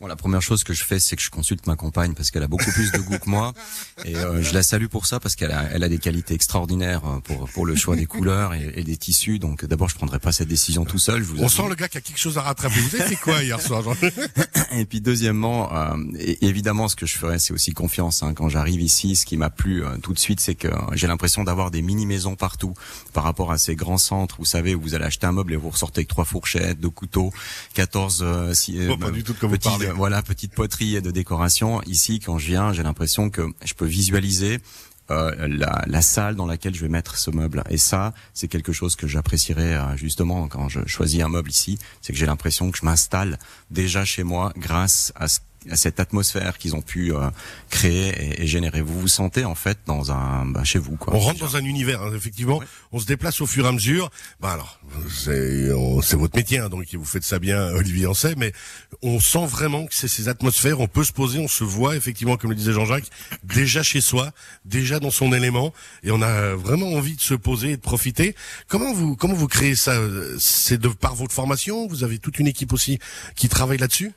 Bon, 0.00 0.06
la 0.06 0.14
première 0.14 0.42
chose 0.42 0.62
que 0.62 0.72
je 0.72 0.84
fais, 0.84 1.00
c'est 1.00 1.16
que 1.16 1.22
je 1.22 1.30
consulte 1.30 1.66
ma 1.66 1.74
compagne 1.74 2.14
parce 2.14 2.30
qu'elle 2.30 2.44
a 2.44 2.46
beaucoup 2.46 2.70
plus 2.70 2.92
de 2.92 2.98
goût 2.98 3.18
que 3.18 3.28
moi, 3.28 3.52
et 4.04 4.14
euh, 4.14 4.40
je 4.42 4.54
la 4.54 4.62
salue 4.62 4.86
pour 4.86 5.06
ça 5.06 5.18
parce 5.18 5.34
qu'elle 5.34 5.50
a, 5.50 5.64
elle 5.72 5.82
a 5.82 5.88
des 5.88 5.98
qualités 5.98 6.34
extraordinaires 6.34 7.02
euh, 7.04 7.18
pour 7.18 7.48
pour 7.50 7.66
le 7.66 7.74
choix 7.74 7.96
des 7.96 8.06
couleurs 8.06 8.54
et, 8.54 8.72
et 8.76 8.84
des 8.84 8.96
tissus. 8.96 9.40
Donc 9.40 9.64
d'abord, 9.64 9.88
je 9.88 9.96
prendrai 9.96 10.20
pas 10.20 10.30
cette 10.30 10.46
décision 10.46 10.84
tout 10.84 10.98
seul. 10.98 11.22
Je 11.22 11.28
vous 11.28 11.42
On 11.42 11.48
sent 11.48 11.68
le 11.68 11.74
gars 11.74 11.88
qui 11.88 11.98
a 11.98 12.00
quelque 12.00 12.18
chose 12.18 12.38
à 12.38 12.42
rattraper. 12.42 12.78
Vous 12.78 12.94
avez 12.94 13.08
fait 13.08 13.16
quoi 13.16 13.42
hier 13.42 13.60
soir 13.60 13.82
Et 14.72 14.84
puis 14.84 15.00
deuxièmement, 15.00 15.74
euh, 15.74 15.96
et 16.18 16.46
évidemment, 16.46 16.88
ce 16.88 16.96
que 16.96 17.06
je 17.06 17.16
ferais, 17.16 17.38
c'est 17.38 17.52
aussi 17.52 17.72
confiance. 17.72 18.22
Hein. 18.22 18.34
Quand 18.34 18.48
j'arrive 18.48 18.80
ici, 18.80 19.16
ce 19.16 19.26
qui 19.26 19.36
m'a 19.36 19.50
plu 19.50 19.84
euh, 19.84 19.96
tout 19.98 20.12
de 20.12 20.18
suite, 20.18 20.40
c'est 20.40 20.54
que 20.54 20.68
j'ai 20.92 21.06
l'impression 21.06 21.42
d'avoir 21.42 21.70
des 21.70 21.82
mini 21.82 22.06
maisons 22.06 22.36
partout 22.36 22.74
par 23.12 23.24
rapport 23.24 23.50
à 23.50 23.58
ces 23.58 23.74
grands 23.74 23.98
centres. 23.98 24.36
Vous 24.38 24.44
savez, 24.44 24.74
où 24.74 24.80
vous 24.80 24.94
allez 24.94 25.06
acheter 25.06 25.26
un 25.26 25.32
meuble 25.32 25.54
et 25.54 25.56
vous 25.56 25.70
ressortez 25.70 26.00
avec 26.00 26.08
trois 26.08 26.24
fourchettes, 26.24 26.78
deux 26.78 26.90
couteaux, 26.90 27.32
14 27.74 28.20
euh, 28.22 28.54
si, 28.54 28.78
oh, 28.88 28.96
pas 28.96 29.10
du 29.10 29.24
tout 29.24 29.32
de 29.32 29.38
quoi 29.38 29.48
vous 29.48 29.58
parlez 29.58 29.87
voilà, 29.94 30.22
petite 30.22 30.52
poterie 30.52 31.00
de 31.00 31.10
décoration. 31.10 31.82
Ici, 31.82 32.20
quand 32.20 32.38
je 32.38 32.46
viens, 32.46 32.72
j'ai 32.72 32.82
l'impression 32.82 33.30
que 33.30 33.42
je 33.64 33.74
peux 33.74 33.86
visualiser 33.86 34.58
euh, 35.10 35.48
la, 35.48 35.84
la, 35.86 36.02
salle 36.02 36.36
dans 36.36 36.44
laquelle 36.44 36.74
je 36.74 36.82
vais 36.82 36.90
mettre 36.90 37.16
ce 37.16 37.30
meuble. 37.30 37.64
Et 37.70 37.78
ça, 37.78 38.12
c'est 38.34 38.48
quelque 38.48 38.72
chose 38.72 38.94
que 38.94 39.06
j'apprécierais 39.06 39.74
euh, 39.74 39.96
justement 39.96 40.48
quand 40.48 40.68
je 40.68 40.80
choisis 40.86 41.22
un 41.22 41.28
meuble 41.28 41.48
ici, 41.48 41.78
c'est 42.02 42.12
que 42.12 42.18
j'ai 42.18 42.26
l'impression 42.26 42.70
que 42.70 42.76
je 42.76 42.84
m'installe 42.84 43.38
déjà 43.70 44.04
chez 44.04 44.22
moi 44.22 44.52
grâce 44.56 45.12
à 45.16 45.28
ce 45.28 45.40
à 45.70 45.76
cette 45.76 46.00
atmosphère 46.00 46.58
qu'ils 46.58 46.76
ont 46.76 46.82
pu 46.82 47.12
euh, 47.12 47.30
créer 47.70 48.08
et, 48.08 48.42
et, 48.42 48.46
générer. 48.46 48.80
Vous 48.80 49.00
vous 49.00 49.08
sentez 49.08 49.44
en 49.44 49.54
fait 49.54 49.78
dans 49.86 50.12
un 50.12 50.46
bah, 50.46 50.64
chez 50.64 50.78
vous 50.78 50.96
quoi. 50.96 51.14
On 51.14 51.18
rentre 51.18 51.40
dans 51.40 51.56
un 51.56 51.64
univers 51.64 52.02
hein, 52.02 52.12
effectivement. 52.14 52.60
On 52.92 52.98
se 52.98 53.06
déplace 53.06 53.40
au 53.40 53.46
fur 53.46 53.64
et 53.64 53.68
à 53.68 53.72
mesure. 53.72 54.10
Bah 54.40 54.52
alors 54.52 54.80
c'est 55.10 56.16
votre 56.16 56.36
métier 56.36 56.58
hein, 56.58 56.68
donc 56.68 56.86
vous 56.94 57.04
faites 57.04 57.24
ça 57.24 57.38
bien 57.38 57.68
Olivier 57.74 58.06
en 58.06 58.14
sait 58.14 58.34
mais 58.36 58.52
on 59.02 59.20
sent 59.20 59.46
vraiment 59.46 59.86
que 59.86 59.94
c'est 59.94 60.08
ces 60.08 60.28
atmosphères. 60.28 60.80
On 60.80 60.88
peut 60.88 61.04
se 61.04 61.12
poser, 61.12 61.38
on 61.38 61.48
se 61.48 61.64
voit 61.64 61.96
effectivement 61.96 62.36
comme 62.36 62.50
le 62.50 62.56
disait 62.56 62.72
Jean-Jacques 62.72 63.10
déjà 63.44 63.82
chez 63.82 64.00
soi, 64.00 64.30
déjà 64.64 65.00
dans 65.00 65.10
son 65.10 65.32
élément 65.32 65.72
et 66.02 66.10
on 66.10 66.22
a 66.22 66.54
vraiment 66.54 66.92
envie 66.92 67.16
de 67.16 67.20
se 67.20 67.34
poser 67.34 67.72
et 67.72 67.76
de 67.76 67.82
profiter. 67.82 68.34
Comment 68.68 68.92
vous 68.92 69.16
comment 69.16 69.34
vous 69.34 69.48
créez 69.48 69.74
ça? 69.74 70.00
C'est 70.38 70.78
de 70.78 70.88
par 70.88 71.14
votre 71.14 71.32
formation? 71.32 71.86
Vous 71.88 72.04
avez 72.04 72.18
toute 72.18 72.38
une 72.38 72.46
équipe 72.46 72.72
aussi 72.72 72.98
qui 73.34 73.48
travaille 73.48 73.78
là-dessus? 73.78 74.12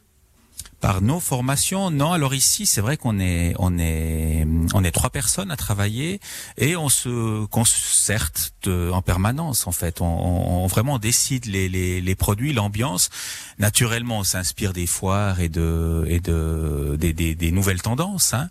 Par 0.81 1.01
nos 1.01 1.19
formations. 1.19 1.91
Non, 1.91 2.11
alors 2.11 2.33
ici, 2.33 2.65
c'est 2.65 2.81
vrai 2.81 2.97
qu'on 2.97 3.19
est, 3.19 3.53
on 3.59 3.77
est, 3.77 4.45
on 4.73 4.83
est 4.83 4.91
trois 4.91 5.11
personnes 5.11 5.51
à 5.51 5.55
travailler 5.55 6.19
et 6.57 6.75
on 6.75 6.89
se 6.89 7.45
concerte 7.45 8.53
en 8.67 9.01
permanence. 9.01 9.67
En 9.67 9.71
fait, 9.71 10.01
on, 10.01 10.63
on 10.63 10.67
vraiment 10.67 11.00
décide 11.00 11.45
les, 11.45 11.69
les, 11.69 12.01
les 12.01 12.15
produits, 12.15 12.51
l'ambiance. 12.51 13.09
Naturellement, 13.59 14.19
on 14.19 14.23
s'inspire 14.23 14.73
des 14.73 14.88
foires 14.88 15.39
et 15.39 15.50
de, 15.50 16.05
et 16.07 16.19
de, 16.19 16.97
des, 17.00 17.13
des, 17.13 17.35
des 17.35 17.51
nouvelles 17.51 17.81
tendances. 17.81 18.33
Hein. 18.33 18.50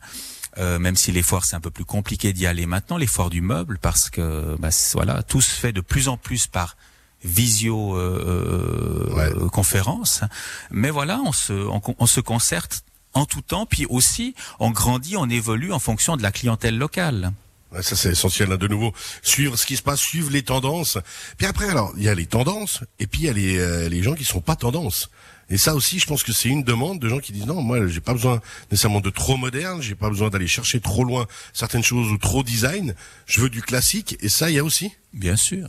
Euh, 0.58 0.78
même 0.78 0.96
si 0.96 1.12
les 1.12 1.22
foires 1.22 1.44
c'est 1.44 1.54
un 1.54 1.60
peu 1.60 1.70
plus 1.70 1.84
compliqué 1.84 2.32
d'y 2.32 2.44
aller 2.46 2.66
maintenant, 2.66 2.96
les 2.96 3.06
foires 3.06 3.30
du 3.30 3.40
meuble, 3.40 3.78
parce 3.78 4.10
que 4.10 4.56
bah, 4.58 4.70
voilà, 4.94 5.22
tout 5.22 5.40
se 5.40 5.52
fait 5.52 5.72
de 5.72 5.80
plus 5.80 6.08
en 6.08 6.16
plus 6.16 6.48
par 6.48 6.76
visio 7.24 7.96
euh, 7.96 9.48
conférence. 9.52 10.22
Mais 10.70 10.90
voilà, 10.90 11.20
on 11.24 11.32
se, 11.32 11.52
on, 11.52 11.80
on 11.98 12.06
se 12.06 12.20
concerte 12.20 12.84
en 13.14 13.26
tout 13.26 13.42
temps, 13.42 13.66
puis 13.66 13.86
aussi 13.86 14.34
on 14.58 14.70
grandit, 14.70 15.16
on 15.16 15.28
évolue 15.28 15.72
en 15.72 15.78
fonction 15.78 16.16
de 16.16 16.22
la 16.22 16.32
clientèle 16.32 16.78
locale. 16.78 17.32
Ouais, 17.72 17.82
ça 17.82 17.94
c'est 17.94 18.10
essentiel 18.10 18.50
hein, 18.50 18.56
de 18.56 18.66
nouveau. 18.66 18.92
Suivre 19.22 19.56
ce 19.56 19.64
qui 19.64 19.76
se 19.76 19.82
passe, 19.82 20.00
suivre 20.00 20.30
les 20.30 20.42
tendances. 20.42 20.98
Puis 21.36 21.46
après, 21.46 21.68
alors 21.68 21.92
il 21.96 22.02
y 22.02 22.08
a 22.08 22.14
les 22.14 22.26
tendances 22.26 22.80
et 22.98 23.06
puis 23.06 23.20
il 23.22 23.26
y 23.26 23.28
a 23.28 23.32
les, 23.32 23.58
euh, 23.58 23.88
les 23.88 24.02
gens 24.02 24.14
qui 24.14 24.24
sont 24.24 24.40
pas 24.40 24.56
tendances. 24.56 25.10
Et 25.50 25.58
ça 25.58 25.74
aussi, 25.74 25.98
je 25.98 26.06
pense 26.06 26.22
que 26.22 26.32
c'est 26.32 26.48
une 26.48 26.62
demande 26.62 27.00
de 27.00 27.08
gens 27.08 27.18
qui 27.18 27.32
disent 27.32 27.46
non, 27.46 27.60
moi 27.60 27.86
j'ai 27.88 28.00
pas 28.00 28.12
besoin 28.12 28.40
nécessairement 28.70 29.00
de 29.00 29.10
trop 29.10 29.36
moderne, 29.36 29.82
j'ai 29.82 29.96
pas 29.96 30.08
besoin 30.08 30.30
d'aller 30.30 30.46
chercher 30.46 30.80
trop 30.80 31.04
loin 31.04 31.26
certaines 31.52 31.82
choses 31.82 32.10
ou 32.10 32.18
trop 32.18 32.42
design. 32.42 32.94
Je 33.26 33.40
veux 33.40 33.50
du 33.50 33.62
classique 33.62 34.16
et 34.20 34.28
ça 34.28 34.50
il 34.50 34.56
y 34.56 34.58
a 34.58 34.64
aussi. 34.64 34.92
Bien 35.12 35.36
sûr 35.36 35.68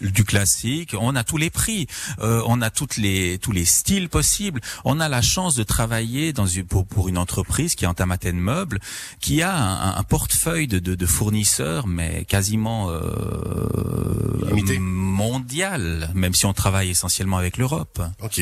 du 0.00 0.24
classique, 0.24 0.94
on 0.98 1.16
a 1.16 1.24
tous 1.24 1.36
les 1.36 1.50
prix, 1.50 1.86
euh, 2.20 2.42
on 2.46 2.62
a 2.62 2.70
toutes 2.70 2.96
les 2.96 3.38
tous 3.38 3.52
les 3.52 3.64
styles 3.64 4.08
possibles. 4.08 4.60
On 4.84 5.00
a 5.00 5.08
la 5.08 5.22
chance 5.22 5.54
de 5.54 5.62
travailler 5.62 6.32
dans 6.32 6.46
une, 6.46 6.64
pour, 6.64 6.86
pour 6.86 7.08
une 7.08 7.18
entreprise 7.18 7.74
qui 7.74 7.84
est 7.84 7.88
en 7.88 7.94
Tamaten 7.94 8.38
Meubles, 8.38 8.78
qui 9.20 9.42
a 9.42 9.54
un, 9.54 9.96
un 9.96 10.02
portefeuille 10.02 10.66
de, 10.66 10.78
de, 10.78 10.94
de, 10.94 11.06
fournisseurs, 11.06 11.86
mais 11.86 12.24
quasiment 12.24 12.90
euh, 12.90 13.00
mondial, 14.78 16.10
même 16.14 16.34
si 16.34 16.46
on 16.46 16.52
travaille 16.52 16.90
essentiellement 16.90 17.36
avec 17.38 17.56
l'Europe. 17.56 18.00
Ok. 18.22 18.40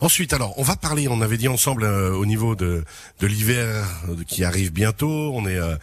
Ensuite, 0.00 0.32
alors, 0.32 0.54
on 0.58 0.62
va 0.62 0.76
parler. 0.76 1.08
On 1.08 1.20
avait 1.20 1.38
dit 1.38 1.48
ensemble 1.48 1.84
euh, 1.84 2.12
au 2.12 2.26
niveau 2.26 2.54
de 2.54 2.84
de 3.20 3.26
l'hiver 3.26 3.86
qui 4.26 4.44
arrive 4.44 4.72
bientôt. 4.72 5.32
On 5.34 5.46
est, 5.46 5.58
euh, 5.58 5.76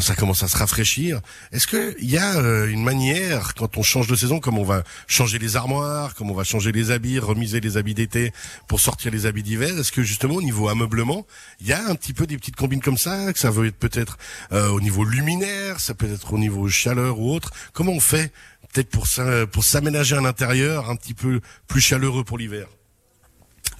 ça 0.00 0.14
commence 0.14 0.42
à 0.42 0.48
se 0.48 0.56
rafraîchir. 0.56 1.20
Est-ce 1.52 1.66
que 1.66 1.94
il 2.00 2.10
y 2.10 2.18
a 2.18 2.36
euh, 2.36 2.66
une 2.68 2.82
manière 2.82 3.54
quand 3.54 3.76
on 3.76 3.82
change 3.82 4.06
de 4.06 4.16
saison, 4.16 4.40
comme 4.40 4.58
on 4.58 4.63
va 4.64 4.84
changer 5.06 5.38
les 5.38 5.56
armoires, 5.56 6.14
comme 6.14 6.30
on 6.30 6.34
va 6.34 6.44
changer 6.44 6.72
les 6.72 6.90
habits, 6.90 7.18
remiser 7.18 7.60
les 7.60 7.76
habits 7.76 7.94
d'été 7.94 8.32
pour 8.68 8.80
sortir 8.80 9.12
les 9.12 9.26
habits 9.26 9.42
d'hiver. 9.42 9.78
Est-ce 9.78 9.92
que 9.92 10.02
justement 10.02 10.34
au 10.34 10.42
niveau 10.42 10.68
ameublement, 10.68 11.26
il 11.60 11.68
y 11.68 11.72
a 11.72 11.86
un 11.88 11.94
petit 11.94 12.12
peu 12.12 12.26
des 12.26 12.36
petites 12.36 12.56
combines 12.56 12.80
comme 12.80 12.98
ça, 12.98 13.32
que 13.32 13.38
ça 13.38 13.50
veut 13.50 13.66
être 13.66 13.78
peut-être 13.78 14.18
euh, 14.52 14.68
au 14.68 14.80
niveau 14.80 15.04
luminaire, 15.04 15.80
ça 15.80 15.94
peut 15.94 16.10
être 16.12 16.32
au 16.32 16.38
niveau 16.38 16.68
chaleur 16.68 17.18
ou 17.18 17.32
autre. 17.32 17.50
Comment 17.72 17.92
on 17.92 18.00
fait 18.00 18.32
peut-être 18.72 18.90
pour 18.90 19.06
pour 19.52 19.64
s'aménager 19.64 20.16
un 20.16 20.24
intérieur 20.24 20.90
un 20.90 20.96
petit 20.96 21.14
peu 21.14 21.40
plus 21.66 21.80
chaleureux 21.80 22.24
pour 22.24 22.38
l'hiver? 22.38 22.66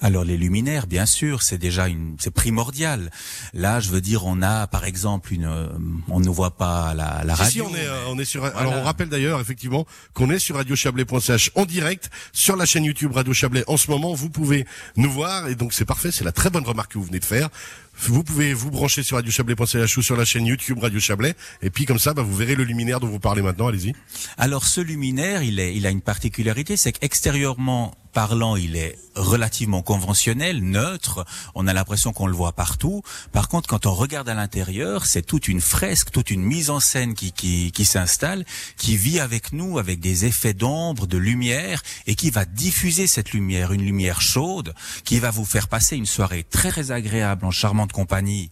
Alors 0.01 0.23
les 0.23 0.37
luminaires, 0.37 0.87
bien 0.87 1.05
sûr, 1.05 1.41
c'est 1.41 1.57
déjà 1.57 1.87
une, 1.87 2.15
c'est 2.19 2.31
primordial. 2.31 3.11
Là, 3.53 3.79
je 3.79 3.89
veux 3.89 4.01
dire, 4.01 4.25
on 4.25 4.41
a 4.41 4.67
par 4.67 4.85
exemple 4.85 5.33
une, 5.33 5.45
euh, 5.45 5.67
on 6.09 6.19
ne 6.19 6.29
voit 6.29 6.57
pas 6.57 6.93
la, 6.93 7.23
la 7.23 7.35
radio. 7.35 7.65
Si, 7.65 7.73
on 7.73 7.75
est, 7.75 7.85
euh, 7.87 8.07
on 8.07 8.19
est 8.19 8.25
sur. 8.25 8.43
Alors 8.45 8.73
on 8.73 8.83
rappelle 8.83 9.09
d'ailleurs 9.09 9.39
effectivement 9.39 9.85
qu'on 10.13 10.29
est 10.29 10.39
sur 10.39 10.55
radiochablais.ch 10.55 11.51
en 11.55 11.65
direct 11.65 12.09
sur 12.33 12.55
la 12.55 12.65
chaîne 12.65 12.83
YouTube 12.83 13.13
Radio 13.13 13.33
Chablais. 13.33 13.63
En 13.67 13.77
ce 13.77 13.89
moment, 13.89 14.13
vous 14.13 14.29
pouvez 14.29 14.65
nous 14.97 15.11
voir 15.11 15.47
et 15.47 15.55
donc 15.55 15.73
c'est 15.73 15.85
parfait. 15.85 16.11
C'est 16.11 16.23
la 16.23 16.31
très 16.31 16.49
bonne 16.49 16.65
remarque 16.65 16.93
que 16.93 16.97
vous 16.97 17.05
venez 17.05 17.19
de 17.19 17.25
faire. 17.25 17.49
Vous 17.97 18.23
pouvez 18.23 18.53
vous 18.53 18.71
brancher 18.71 19.03
sur 19.03 19.15
radiochablais.ch 19.15 19.97
ou 19.97 20.01
sur 20.01 20.17
la 20.17 20.25
chaîne 20.25 20.45
YouTube 20.45 20.79
Radio 20.79 20.99
Chablais. 20.99 21.33
Et 21.61 21.69
puis 21.69 21.85
comme 21.85 21.99
ça, 21.99 22.13
bah, 22.13 22.23
vous 22.23 22.35
verrez 22.35 22.55
le 22.55 22.65
luminaire 22.65 22.99
dont 22.99 23.07
vous 23.07 23.19
parlez 23.19 23.41
maintenant. 23.41 23.67
Allez-y. 23.67 23.93
Alors 24.37 24.65
ce 24.65 24.81
luminaire, 24.81 25.43
il, 25.43 25.59
est, 25.59 25.75
il 25.75 25.87
a 25.87 25.89
une 25.89 26.01
particularité, 26.01 26.75
c'est 26.75 26.91
qu'extérieurement 26.91 27.95
parlant, 28.15 28.55
il 28.55 28.77
est 28.77 28.97
relativement 29.15 29.81
conventionnel, 29.81 30.63
neutre. 30.63 31.25
On 31.53 31.67
a 31.67 31.73
l'impression 31.73 32.13
qu'on 32.13 32.27
le 32.27 32.33
voit 32.33 32.53
partout. 32.53 33.03
Par 33.33 33.49
contre, 33.49 33.67
quand 33.67 33.85
on 33.85 33.93
regarde 33.93 34.29
à 34.29 34.33
l'intérieur, 34.33 35.05
c'est 35.05 35.21
toute 35.21 35.49
une 35.49 35.59
fresque, 35.59 36.11
toute 36.11 36.31
une 36.31 36.41
mise 36.41 36.69
en 36.69 36.79
scène 36.79 37.13
qui, 37.13 37.33
qui, 37.33 37.73
qui 37.73 37.83
s'installe, 37.83 38.45
qui 38.77 38.95
vit 38.95 39.19
avec 39.19 39.51
nous, 39.51 39.79
avec 39.79 39.99
des 39.99 40.23
effets 40.23 40.53
d'ombre, 40.53 41.07
de 41.07 41.17
lumière, 41.17 41.83
et 42.07 42.15
qui 42.15 42.29
va 42.29 42.45
diffuser 42.45 43.05
cette 43.05 43.31
lumière, 43.31 43.73
une 43.73 43.83
lumière 43.83 44.21
chaude, 44.21 44.73
qui 45.03 45.19
va 45.19 45.29
vous 45.29 45.45
faire 45.45 45.67
passer 45.67 45.97
une 45.97 46.05
soirée 46.05 46.45
très 46.49 46.91
agréable 46.91 47.45
en 47.45 47.51
charmante 47.51 47.91
compagnie, 47.91 48.49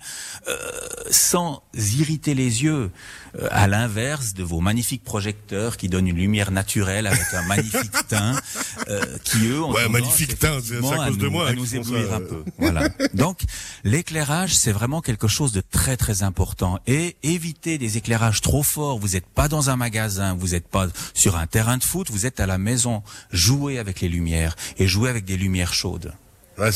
euh, 0.49 0.57
sans 1.09 1.63
irriter 1.73 2.33
les 2.33 2.63
yeux. 2.63 2.91
Euh, 3.41 3.47
à 3.49 3.67
l'inverse 3.67 4.35
de 4.35 4.43
vos 4.43 4.59
magnifiques 4.59 5.03
projecteurs 5.03 5.77
qui 5.77 5.89
donnent 5.89 6.07
une 6.07 6.17
lumière 6.17 6.51
naturelle 6.51 7.07
avec 7.07 7.33
un 7.33 7.41
magnifique 7.43 8.07
teint, 8.07 8.35
euh, 8.89 9.17
qui 9.23 9.47
eux 9.47 9.61
ont 9.63 9.71
ouais, 9.73 9.87
magnifique 9.89 10.37
teint, 10.39 10.59
c'est 10.63 10.77
à 10.77 11.07
cause 11.07 11.17
de 11.17 11.27
moi, 11.27 11.47
à 11.47 11.53
nous 11.53 11.75
éblouir 11.75 12.13
un 12.13 12.21
peu. 12.21 12.43
Voilà. 12.57 12.89
Donc 13.13 13.41
l'éclairage, 13.83 14.55
c'est 14.55 14.71
vraiment 14.71 15.01
quelque 15.01 15.27
chose 15.27 15.51
de 15.51 15.61
très 15.61 15.97
très 15.97 16.23
important 16.23 16.79
et 16.87 17.15
évitez 17.23 17.77
des 17.77 17.97
éclairages 17.97 18.41
trop 18.41 18.63
forts. 18.63 18.99
Vous 18.99 19.09
n'êtes 19.09 19.27
pas 19.27 19.47
dans 19.47 19.69
un 19.69 19.75
magasin, 19.75 20.33
vous 20.33 20.49
n'êtes 20.49 20.67
pas 20.67 20.87
sur 21.13 21.37
un 21.37 21.47
terrain 21.47 21.77
de 21.77 21.83
foot, 21.83 22.09
vous 22.11 22.25
êtes 22.25 22.39
à 22.39 22.45
la 22.45 22.57
maison. 22.57 23.03
Jouez 23.31 23.79
avec 23.79 24.01
les 24.01 24.09
lumières 24.09 24.55
et 24.77 24.87
jouez 24.87 25.09
avec 25.09 25.25
des 25.25 25.37
lumières 25.37 25.73
chaudes. 25.73 26.13
Ouais, 26.57 26.69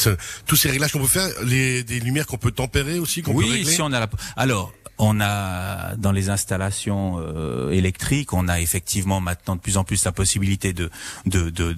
tous 0.48 0.56
ces 0.56 0.70
réglages 0.72 0.92
qu'on 0.92 1.00
peut 1.00 1.08
faire, 1.08 1.30
les, 1.44 1.84
des 1.84 2.00
lumières 2.00 2.26
qu'on 2.26 2.38
peut 2.38 2.52
tempérer 2.52 2.98
aussi, 2.98 3.22
qu'on 3.22 3.34
oui, 3.34 3.46
peut 3.46 3.52
régler. 3.52 3.72
si 3.72 3.82
on 3.82 3.92
a 3.92 4.00
la. 4.00 4.10
Alors, 4.36 4.74
on 4.98 5.20
a 5.20 5.96
dans 5.96 6.12
les 6.12 6.30
installations 6.30 7.18
euh, 7.20 7.72
électriques, 7.72 8.34
on 8.34 8.48
a 8.48 8.60
effectivement 8.60 9.20
maintenant 9.20 9.56
de 9.56 9.62
plus 9.62 9.78
en 9.78 9.84
plus 9.84 10.04
la 10.06 10.12
possibilité 10.12 10.74
de 10.74 10.90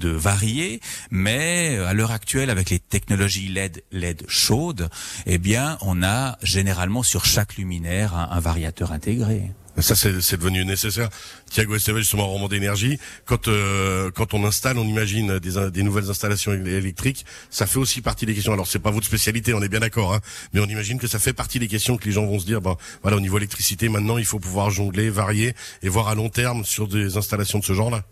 varier, 0.09 0.81
mais 1.11 1.77
à 1.77 1.93
l'heure 1.93 2.11
actuelle, 2.11 2.49
avec 2.49 2.69
les 2.69 2.79
technologies 2.79 3.49
LED 3.49 3.83
LED 3.91 4.23
chaudes, 4.27 4.89
eh 5.25 5.37
bien, 5.37 5.77
on 5.81 6.03
a 6.03 6.37
généralement 6.41 7.03
sur 7.03 7.25
chaque 7.25 7.57
luminaire 7.57 8.15
un 8.15 8.39
variateur 8.39 8.91
intégré. 8.91 9.51
Ça, 9.81 9.95
c'est 9.95 10.37
devenu 10.37 10.65
nécessaire. 10.65 11.09
Thiago 11.49 11.75
Esteve, 11.75 11.97
justement, 11.97 12.25
en 12.25 12.29
roman 12.29 12.47
d'énergie. 12.47 12.99
Quand 13.25 13.47
euh, 13.47 14.11
quand 14.11 14.33
on 14.33 14.45
installe, 14.45 14.77
on 14.77 14.85
imagine 14.85 15.39
des, 15.39 15.71
des 15.71 15.83
nouvelles 15.83 16.09
installations 16.09 16.53
électriques. 16.53 17.25
Ça 17.49 17.65
fait 17.65 17.79
aussi 17.79 18.01
partie 18.01 18.25
des 18.25 18.33
questions. 18.33 18.53
Alors, 18.53 18.67
c'est 18.67 18.79
pas 18.79 18.91
votre 18.91 19.05
spécialité, 19.05 19.53
on 19.53 19.61
est 19.61 19.69
bien 19.69 19.79
d'accord, 19.79 20.13
hein, 20.13 20.21
mais 20.53 20.59
on 20.59 20.65
imagine 20.65 20.99
que 20.99 21.07
ça 21.07 21.19
fait 21.19 21.33
partie 21.33 21.59
des 21.59 21.67
questions 21.67 21.97
que 21.97 22.05
les 22.05 22.11
gens 22.11 22.25
vont 22.25 22.39
se 22.39 22.45
dire. 22.45 22.61
Ben, 22.61 22.75
voilà, 23.01 23.17
au 23.17 23.21
niveau 23.21 23.37
électricité, 23.37 23.89
maintenant, 23.89 24.17
il 24.17 24.25
faut 24.25 24.39
pouvoir 24.39 24.69
jongler, 24.69 25.09
varier 25.09 25.53
et 25.81 25.89
voir 25.89 26.07
à 26.07 26.15
long 26.15 26.29
terme 26.29 26.65
sur 26.65 26.87
des 26.87 27.17
installations 27.17 27.59
de 27.59 27.65
ce 27.65 27.73
genre-là. 27.73 28.03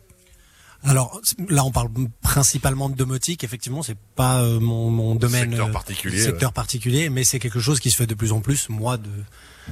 Alors 0.83 1.19
là, 1.49 1.63
on 1.65 1.71
parle 1.71 1.89
principalement 2.21 2.89
de 2.89 2.95
domotique. 2.95 3.43
Effectivement, 3.43 3.83
c'est 3.83 3.97
pas 4.15 4.41
euh, 4.41 4.59
mon, 4.59 4.89
mon, 4.89 5.15
domaine 5.15 5.49
secteur 5.49 5.71
particulier, 5.71 6.19
secteur 6.19 6.53
particulier, 6.53 7.09
mais 7.09 7.23
c'est 7.23 7.39
quelque 7.39 7.59
chose 7.59 7.79
qui 7.79 7.91
se 7.91 7.97
fait 7.97 8.07
de 8.07 8.13
plus 8.13 8.31
en 8.31 8.41
plus. 8.41 8.69
Moi, 8.69 8.97
de 8.97 9.09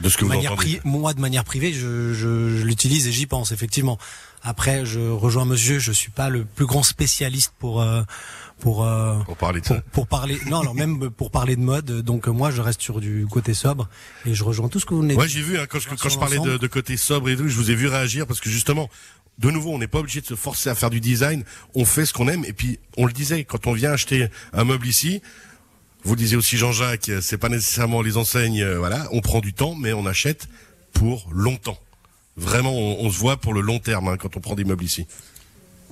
de 0.02 0.10
ce 0.10 0.18
que 0.18 0.26
manière 0.26 0.56
moi, 0.84 1.14
de 1.14 1.22
manière 1.22 1.44
privée, 1.44 1.72
je, 1.72 2.14
je, 2.14 2.58
je 2.58 2.64
l'utilise 2.66 3.08
et 3.08 3.12
j'y 3.12 3.28
pense 3.28 3.52
effectivement. 3.52 3.98
Après, 4.44 4.86
je 4.86 5.00
rejoins 5.00 5.46
Monsieur. 5.46 5.80
Je 5.80 5.92
suis 5.92 6.12
pas 6.12 6.30
le 6.30 6.44
plus 6.46 6.66
grand 6.66 6.84
spécialiste 6.84 7.54
pour 7.60 7.82
euh, 7.82 8.02
pour 8.60 8.86
euh, 8.86 9.20
pour 9.26 9.38
parler 9.38 9.62
de 9.62 9.66
pour, 9.66 9.76
ça. 9.76 9.84
pour 9.92 10.08
parler 10.08 10.40
non 10.48 10.62
alors 10.62 10.76
même 10.76 11.10
pour 11.18 11.32
parler 11.32 11.56
de 11.56 11.62
mode 11.62 12.02
donc 12.02 12.28
moi 12.28 12.52
je 12.52 12.62
reste 12.62 12.82
sur 12.82 13.02
du 13.02 13.28
côté 13.30 13.54
sobre 13.54 13.90
et 14.26 14.34
je 14.34 14.44
rejoins 14.46 14.70
tout 14.70 14.80
ce 14.80 14.86
que 14.86 14.94
vous 14.94 15.02
venez 15.02 15.16
ouais 15.16 15.28
j'ai 15.28 15.42
vu 15.42 15.58
hein, 15.58 15.66
quand, 15.70 15.80
je, 15.80 15.90
quand 15.90 16.08
je 16.08 16.18
parlais 16.18 16.40
de, 16.40 16.58
de, 16.58 16.68
côté 16.68 16.96
sobre 16.96 17.30
et 17.30 17.36
tout 17.36 17.50
je 17.50 17.56
vous 17.56 17.70
ai 17.70 17.76
vu 17.76 17.88
réagir 17.88 18.26
parce 18.26 18.40
que 18.40 18.50
justement 18.50 18.90
de 19.40 19.52
nouveau 19.52 19.72
on 19.72 19.80
n'est 19.80 19.88
pas 19.88 20.00
obligé 20.00 20.22
de 20.22 20.26
se 20.26 20.36
forcer 20.36 20.70
à 20.70 20.76
faire 20.76 20.90
du 20.90 21.00
design 21.00 21.44
on 21.74 21.86
fait 21.86 22.06
ce 22.06 22.14
qu'on 22.14 22.28
aime 22.28 22.46
et 22.46 22.54
puis 22.54 22.80
on 22.98 23.06
le 23.06 23.14
disait 23.14 23.44
quand 23.44 23.68
on 23.68 23.74
vient 23.74 23.92
acheter 23.92 24.28
un 24.54 24.64
meuble 24.64 24.88
ici 24.88 25.22
vous 26.06 26.16
disiez 26.16 26.38
aussi 26.38 26.56
Jean-Jacques, 26.56 27.10
c'est 27.20 27.40
pas 27.40 27.50
nécessairement 27.50 28.04
les 28.04 28.16
enseignes, 28.16 28.62
euh, 28.62 28.78
voilà, 28.78 29.08
on 29.12 29.22
prend 29.22 29.40
du 29.40 29.54
temps, 29.54 29.74
mais 29.74 29.92
on 29.92 30.06
achète 30.06 30.48
pour 30.94 31.28
longtemps. 31.32 31.80
Vraiment, 32.38 32.72
on, 32.72 33.04
on 33.04 33.10
se 33.10 33.18
voit 33.18 33.38
pour 33.38 33.56
le 33.56 33.62
long 33.62 33.80
terme 33.80 34.10
hein, 34.10 34.18
quand 34.18 34.38
on 34.38 34.40
prend 34.40 34.54
des 34.54 34.66
meubles 34.66 34.84
ici. 34.84 35.08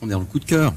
On 0.01 0.07
est 0.07 0.11
dans 0.11 0.19
le 0.19 0.25
coup 0.25 0.39
de 0.39 0.45
cœur. 0.45 0.73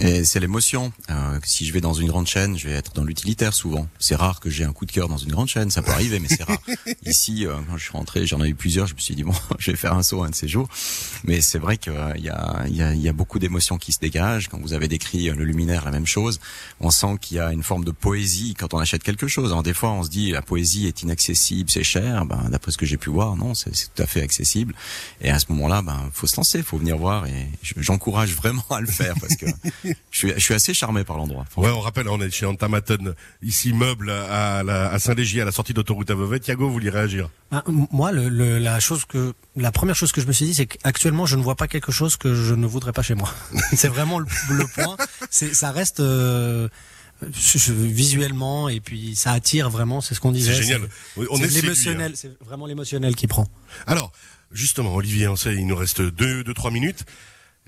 Et 0.00 0.24
c'est 0.24 0.40
l'émotion. 0.40 0.92
Euh, 1.10 1.38
si 1.44 1.66
je 1.66 1.72
vais 1.72 1.80
dans 1.80 1.92
une 1.92 2.08
grande 2.08 2.26
chaîne, 2.26 2.56
je 2.58 2.68
vais 2.68 2.74
être 2.74 2.92
dans 2.94 3.04
l'utilitaire 3.04 3.54
souvent. 3.54 3.86
C'est 3.98 4.14
rare 4.14 4.40
que 4.40 4.50
j'ai 4.50 4.64
un 4.64 4.72
coup 4.72 4.86
de 4.86 4.92
cœur 4.92 5.08
dans 5.08 5.16
une 5.18 5.30
grande 5.30 5.48
chaîne, 5.48 5.70
ça 5.70 5.82
peut 5.82 5.90
arriver, 5.90 6.18
mais 6.18 6.28
c'est 6.28 6.42
rare. 6.42 6.58
Ici, 7.06 7.46
euh, 7.46 7.54
quand 7.68 7.76
je 7.76 7.82
suis 7.82 7.92
rentré, 7.92 8.26
j'en 8.26 8.42
ai 8.42 8.48
eu 8.48 8.54
plusieurs. 8.54 8.86
Je 8.86 8.94
me 8.94 8.98
suis 8.98 9.14
dit 9.14 9.24
bon, 9.24 9.34
je 9.58 9.70
vais 9.70 9.76
faire 9.76 9.94
un 9.94 10.02
saut 10.02 10.22
un 10.22 10.30
de 10.30 10.34
ces 10.34 10.48
jours. 10.48 10.68
Mais 11.24 11.40
c'est 11.40 11.58
vrai 11.58 11.76
qu'il 11.76 11.92
euh, 11.92 12.16
y 12.16 12.28
a, 12.28 12.66
y, 12.68 12.82
a, 12.82 12.94
y 12.94 13.08
a 13.08 13.12
beaucoup 13.12 13.38
d'émotions 13.38 13.78
qui 13.78 13.92
se 13.92 13.98
dégagent. 13.98 14.48
Quand 14.48 14.58
vous 14.60 14.72
avez 14.72 14.88
décrit 14.88 15.28
euh, 15.28 15.34
le 15.34 15.44
luminaire, 15.44 15.84
la 15.84 15.90
même 15.90 16.06
chose. 16.06 16.40
On 16.80 16.90
sent 16.90 17.16
qu'il 17.20 17.36
y 17.36 17.40
a 17.40 17.52
une 17.52 17.62
forme 17.62 17.84
de 17.84 17.90
poésie 17.90 18.54
quand 18.54 18.74
on 18.74 18.78
achète 18.78 19.02
quelque 19.02 19.26
chose. 19.26 19.50
Alors 19.50 19.62
des 19.62 19.74
fois, 19.74 19.90
on 19.90 20.02
se 20.02 20.08
dit 20.08 20.30
la 20.32 20.42
poésie 20.42 20.86
est 20.86 21.02
inaccessible, 21.02 21.70
c'est 21.70 21.84
cher. 21.84 22.24
Ben 22.24 22.48
d'après 22.50 22.72
ce 22.72 22.78
que 22.78 22.86
j'ai 22.86 22.96
pu 22.96 23.10
voir, 23.10 23.36
non, 23.36 23.54
c'est 23.54 23.70
tout 23.70 24.02
à 24.02 24.06
fait 24.06 24.22
accessible. 24.22 24.74
Et 25.20 25.30
à 25.30 25.38
ce 25.38 25.46
moment-là, 25.50 25.82
ben 25.82 26.10
faut 26.12 26.26
se 26.26 26.36
lancer, 26.36 26.62
faut 26.62 26.78
venir 26.78 26.96
voir. 26.96 27.26
Et 27.26 27.48
j'encourage 27.62 28.34
vraiment 28.34 28.64
à 28.70 28.80
le 28.80 28.86
faire 28.86 29.14
parce 29.20 29.36
que 29.36 29.46
je, 29.84 30.18
suis, 30.18 30.32
je 30.34 30.38
suis 30.38 30.54
assez 30.54 30.74
charmé 30.74 31.04
par 31.04 31.16
l'endroit. 31.16 31.44
Ouais, 31.56 31.70
on 31.70 31.80
rappelle, 31.80 32.08
on 32.08 32.20
est 32.20 32.30
chez 32.30 32.46
Antamaton, 32.46 33.14
ici 33.42 33.72
meuble 33.72 34.10
à, 34.10 34.62
la, 34.62 34.90
à 34.90 34.98
Saint-Légier, 34.98 35.42
à 35.42 35.44
la 35.44 35.52
sortie 35.52 35.74
d'autoroute 35.74 36.10
à 36.10 36.14
Vevey. 36.14 36.40
Thiago, 36.40 36.66
vous 36.66 36.72
voulez 36.72 36.90
réagir? 36.90 37.30
Ah, 37.50 37.62
Moi, 37.66 38.12
le, 38.12 38.28
le, 38.28 38.58
la 38.58 38.80
chose 38.80 39.04
que, 39.04 39.34
la 39.56 39.72
première 39.72 39.96
chose 39.96 40.12
que 40.12 40.20
je 40.20 40.26
me 40.26 40.32
suis 40.32 40.46
dit, 40.46 40.54
c'est 40.54 40.66
qu'actuellement, 40.66 41.26
je 41.26 41.36
ne 41.36 41.42
vois 41.42 41.56
pas 41.56 41.68
quelque 41.68 41.92
chose 41.92 42.16
que 42.16 42.34
je 42.34 42.54
ne 42.54 42.66
voudrais 42.66 42.92
pas 42.92 43.02
chez 43.02 43.14
moi. 43.14 43.32
c'est 43.74 43.88
vraiment 43.88 44.18
le, 44.18 44.26
le 44.50 44.66
point. 44.66 44.96
C'est, 45.30 45.54
ça 45.54 45.70
reste. 45.70 46.00
Euh, 46.00 46.68
visuellement 47.22 48.68
et 48.68 48.80
puis 48.80 49.16
ça 49.16 49.32
attire 49.32 49.70
vraiment 49.70 50.00
c'est 50.00 50.14
ce 50.14 50.20
qu'on 50.20 50.30
disait 50.30 50.54
c'est 50.54 50.62
génial 50.62 50.88
on 51.16 51.36
est, 51.38 51.50
l'émotionnel 51.50 52.12
c'est 52.14 52.30
vraiment 52.44 52.66
l'émotionnel 52.66 53.16
qui 53.16 53.26
prend 53.26 53.48
alors 53.88 54.12
justement 54.52 54.94
Olivier 54.94 55.26
on 55.26 55.34
sait 55.34 55.54
il 55.54 55.66
nous 55.66 55.74
reste 55.74 56.00
deux 56.00 56.44
deux 56.44 56.54
trois 56.54 56.70
minutes 56.70 57.04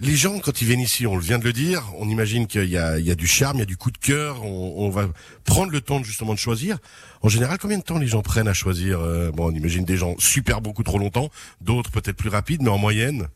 Les 0.00 0.16
gens, 0.16 0.38
quand 0.38 0.62
ils 0.62 0.66
viennent 0.66 0.80
ici, 0.80 1.06
on 1.06 1.18
vient 1.18 1.38
de 1.38 1.44
le 1.44 1.52
dire, 1.52 1.92
on 1.98 2.08
imagine 2.08 2.46
qu'il 2.46 2.70
y 2.70 2.78
a, 2.78 3.14
du 3.14 3.26
charme, 3.26 3.58
il 3.58 3.60
y 3.60 3.62
a 3.62 3.66
du 3.66 3.76
coup 3.76 3.90
de 3.90 3.98
cœur, 3.98 4.42
on, 4.44 4.88
va 4.88 5.08
prendre 5.44 5.70
le 5.70 5.82
temps 5.82 6.02
justement 6.02 6.32
de 6.32 6.38
choisir. 6.38 6.78
En 7.20 7.28
général, 7.28 7.58
combien 7.58 7.76
de 7.76 7.82
temps 7.82 7.98
les 7.98 8.06
gens 8.06 8.22
prennent 8.22 8.48
à 8.48 8.54
choisir 8.54 9.00
euh, 9.00 9.30
Bon, 9.30 9.52
on 9.52 9.54
imagine 9.54 9.84
des 9.84 9.98
gens 9.98 10.14
super 10.18 10.62
beaucoup 10.62 10.84
trop 10.84 10.98
longtemps, 10.98 11.28
d'autres 11.60 11.90
peut-être 11.90 12.16
plus 12.16 12.30
rapides, 12.30 12.62
mais 12.62 12.70
en 12.70 12.78
moyenne? 12.78 13.28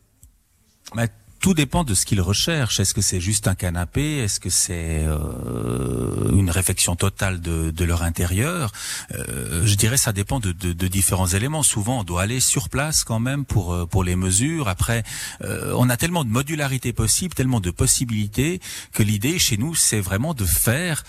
Mais 0.95 1.07
tout 1.39 1.53
dépend 1.53 1.83
de 1.83 1.93
ce 1.93 2.05
qu'ils 2.05 2.21
recherchent. 2.21 2.79
Est-ce 2.79 2.93
que 2.93 3.01
c'est 3.01 3.21
juste 3.21 3.47
un 3.47 3.55
canapé? 3.55 4.17
Est-ce 4.17 4.39
que 4.39 4.49
c'est 4.49 5.03
euh, 5.03 6.31
une 6.33 6.49
réflexion 6.49 6.95
totale 6.95 7.39
de, 7.39 7.69
de 7.69 7.85
leur 7.85 8.01
intérieur? 8.01 8.71
Euh, 9.13 9.65
Je 9.65 9.75
dirais 9.75 9.97
ça 9.97 10.11
dépend 10.11 10.39
de, 10.39 10.51
de, 10.51 10.73
de 10.73 10.87
différents 10.87 11.27
éléments. 11.27 11.61
Souvent, 11.61 11.99
on 11.99 12.03
doit 12.03 12.23
aller 12.23 12.39
sur 12.39 12.69
place 12.69 13.03
quand 13.03 13.19
même 13.19 13.45
pour 13.45 13.73
euh, 13.73 13.85
pour 13.85 14.03
les 14.03 14.15
mesures. 14.15 14.67
Après, 14.67 15.03
euh, 15.41 15.73
on 15.77 15.89
a 15.89 15.97
tellement 15.97 16.23
de 16.23 16.29
modularité 16.29 16.93
possible, 16.93 17.35
tellement 17.35 17.59
de 17.59 17.71
possibilités 17.71 18.59
que 18.93 19.03
l'idée 19.03 19.37
chez 19.37 19.57
nous, 19.57 19.75
c'est 19.75 19.99
vraiment 19.99 20.33
de 20.33 20.45
faire 20.45 21.03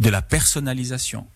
de 0.00 0.10
la 0.10 0.20
personnalisation. 0.20 1.26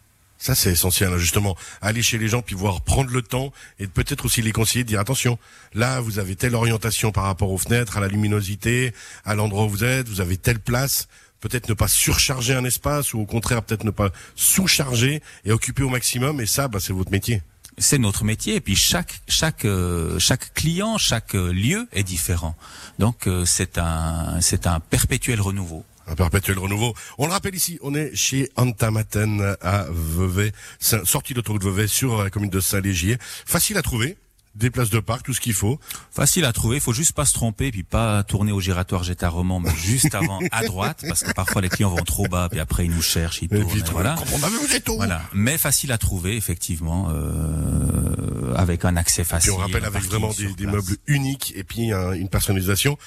Ça, 0.41 0.55
c'est 0.55 0.73
essentiel, 0.73 1.13
hein, 1.13 1.19
justement. 1.19 1.55
Aller 1.83 2.03
chez 2.03 2.17
les 2.17 2.27
gens, 2.27 2.41
puis 2.41 2.57
voir 2.57 2.81
prendre 2.81 3.11
le 3.11 3.21
temps 3.21 3.53
et 3.79 3.87
peut-être 3.87 4.25
aussi 4.25 4.41
les 4.41 4.53
conseiller 4.53 4.85
de 4.85 4.89
dire 4.89 4.99
attention, 4.99 5.39
là, 5.75 6.01
vous 6.01 6.19
avez 6.19 6.35
telle 6.35 6.55
orientation 6.55 7.13
par 7.13 7.25
rapport 7.25 7.53
aux 7.53 7.59
fenêtres, 7.59 7.99
à 7.99 8.01
la 8.01 8.09
luminosité, 8.09 8.95
à 9.27 9.35
l'endroit 9.35 9.65
où 9.65 9.69
vous 9.69 9.85
êtes, 9.85 10.09
vous 10.09 10.23
avez 10.23 10.39
telle 10.39 10.59
place. 10.59 11.09
Peut-être 11.41 11.69
ne 11.69 11.75
pas 11.75 11.89
surcharger 11.89 12.55
un 12.55 12.65
espace 12.65 13.13
ou 13.13 13.21
au 13.21 13.27
contraire 13.27 13.63
peut-être 13.63 13.85
ne 13.85 13.91
pas 13.91 14.11
sous-charger 14.35 15.23
et 15.45 15.53
occuper 15.53 15.83
au 15.83 15.91
maximum. 15.91 16.41
Et 16.41 16.47
ça, 16.47 16.69
bah, 16.69 16.79
c'est 16.81 16.95
votre 16.95 17.11
métier. 17.11 17.43
c'est 17.77 17.99
notre 17.99 18.25
métier 18.25 18.57
et 18.57 18.61
puis 18.61 18.77
chaque 18.77 19.23
chaque 19.29 19.65
euh, 19.65 20.19
chaque 20.19 20.55
client, 20.55 20.99
chaque 20.99 21.35
euh, 21.35 21.53
lieu 21.53 21.87
est 21.93 22.03
différent. 22.03 22.57
Donc 22.99 23.27
euh, 23.27 23.45
c'est 23.45 23.79
un 23.79 24.41
c'est 24.41 24.67
un 24.67 24.81
perpétuel 24.81 25.41
renouveau. 25.41 25.85
Un 26.11 26.15
perpétuel 26.17 26.59
renouveau. 26.59 26.93
On 27.19 27.27
le 27.27 27.33
rappelle 27.33 27.55
ici, 27.55 27.79
on 27.83 27.95
est 27.95 28.15
chez 28.17 28.51
Antamaten 28.57 29.55
à 29.63 29.87
Vevey, 29.91 30.53
sortie 30.81 31.35
d'autoroute 31.35 31.63
Vevey 31.65 31.87
sur 31.87 32.23
la 32.25 32.31
commune 32.31 32.51
de 32.51 32.59
Saint-Légier. 32.61 33.17
Facile 33.47 33.79
à 33.79 33.83
trouver, 33.83 34.17
des 34.57 34.71
places 34.71 34.91
de 34.91 34.99
parc, 34.99 35.23
tout 35.25 35.33
ce 35.33 35.41
qu'il 35.41 35.55
faut. 35.55 35.79
Facile 36.11 36.45
à 36.45 36.53
trouver, 36.53 36.79
il 36.79 36.83
faut 36.83 36.93
juste 36.93 37.13
pas 37.13 37.25
se 37.25 37.33
tromper 37.35 37.71
puis 37.71 37.85
pas 37.85 38.25
tourner 38.25 38.51
au 38.51 38.61
giratoire 38.61 39.05
Jetta 39.05 39.29
Roman 39.29 39.61
mais 39.61 39.71
juste 39.77 40.13
avant 40.17 40.41
à 40.51 40.65
droite 40.65 41.05
parce 41.07 41.23
que 41.23 41.33
parfois 41.33 41.63
les 41.63 41.69
clients 41.69 41.91
vont 41.91 42.03
trop 42.03 42.27
bas 42.27 42.49
puis 42.51 42.59
après 42.59 42.85
ils 42.87 42.91
nous 42.91 43.01
cherchent, 43.03 43.43
ils 43.43 43.45
Et 43.55 43.61
tournent 43.61 43.67
puis, 43.71 43.79
et 43.79 43.93
voilà. 43.93 44.17
on 44.33 44.43
avait 44.43 44.57
vous 44.57 44.97
Voilà, 44.97 45.23
mais 45.33 45.57
facile 45.57 45.93
à 45.93 45.99
trouver 45.99 46.35
effectivement 46.37 47.09
euh, 47.11 48.53
avec 48.57 48.85
un 48.85 48.97
accès 48.97 49.23
Puis 49.23 49.31
facile. 49.31 49.53
on 49.53 49.57
rappelle 49.59 49.85
avec 49.85 50.03
vraiment 50.03 50.33
des, 50.33 50.67
meubles 50.67 50.97
uniques 51.07 51.53
et 51.55 51.63
puis 51.63 51.93
un- 51.93 52.13
une 52.13 52.29
personnalisation. 52.29 52.99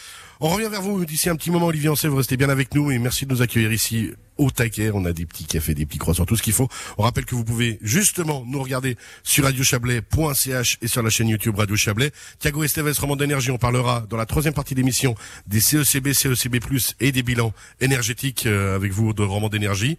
On 0.46 0.50
revient 0.50 0.68
vers 0.68 0.82
vous 0.82 1.06
d'ici 1.06 1.30
un 1.30 1.38
petit 1.38 1.52
moment, 1.52 1.68
Olivier 1.68 1.88
Ancet, 1.88 2.10
vous 2.10 2.18
restez 2.18 2.36
bien 2.36 2.50
avec 2.50 2.76
nous 2.76 2.92
et 2.92 3.00
merci 3.00 3.26
de 3.26 3.34
nous 3.34 3.42
accueillir 3.42 3.72
ici 3.72 4.12
au 4.38 4.52
taquet. 4.52 4.92
On 4.94 5.06
a 5.06 5.14
des 5.14 5.26
petits 5.26 5.46
cafés, 5.46 5.74
des 5.74 5.86
petits 5.86 6.00
croissants, 6.00 6.26
tout 6.26 6.36
ce 6.36 6.44
qu'il 6.44 6.52
faut. 6.52 6.68
On 6.98 7.04
rappelle 7.04 7.24
que 7.24 7.34
vous 7.34 7.46
pouvez 7.46 7.80
justement 7.82 8.44
nous 8.46 8.62
regarder 8.62 8.98
sur 9.24 9.46
radiochablais.ch 9.46 10.80
et 10.82 10.88
sur 10.90 11.02
la 11.02 11.10
chaîne 11.10 11.30
YouTube 11.30 11.56
Radio 11.58 11.78
Chablais. 11.78 12.12
Thiago 12.40 12.62
Esteves, 12.66 13.00
Roman 13.00 13.16
d'énergie, 13.16 13.52
on 13.52 13.58
parlera 13.58 14.02
dans 14.10 14.18
la 14.18 14.26
troisième 14.26 14.54
partie 14.54 14.76
d'émission 14.76 15.16
des 15.48 15.62
CECB, 15.62 16.12
CECB+, 16.12 16.60
et 17.00 17.14
des 17.14 17.24
bilans 17.24 17.54
énergétiques 17.80 18.46
euh, 18.46 18.76
avec 18.76 18.92
vous 18.92 19.14
de 19.14 19.24
Roman 19.24 19.48
d'énergie. 19.48 19.98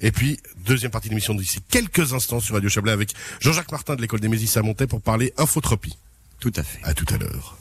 Et 0.00 0.10
puis, 0.10 0.40
deuxième 0.64 0.90
partie 0.90 1.10
d'émission 1.10 1.34
d'ici 1.34 1.60
quelques 1.68 2.14
instants 2.14 2.40
sur 2.40 2.54
Radio 2.54 2.70
Chablais 2.70 2.92
avec 2.92 3.12
Jean-Jacques 3.40 3.72
Martin 3.72 3.94
de 3.94 4.00
l'école 4.00 4.20
des 4.20 4.28
Mésis 4.28 4.56
à 4.56 4.62
Montaix 4.62 4.86
pour 4.86 5.02
parler 5.02 5.34
infotropie. 5.36 5.98
Tout 6.40 6.52
à 6.56 6.62
fait. 6.62 6.82
À 6.82 6.94
tout 6.94 7.12
à 7.12 7.18
l'heure. 7.18 7.54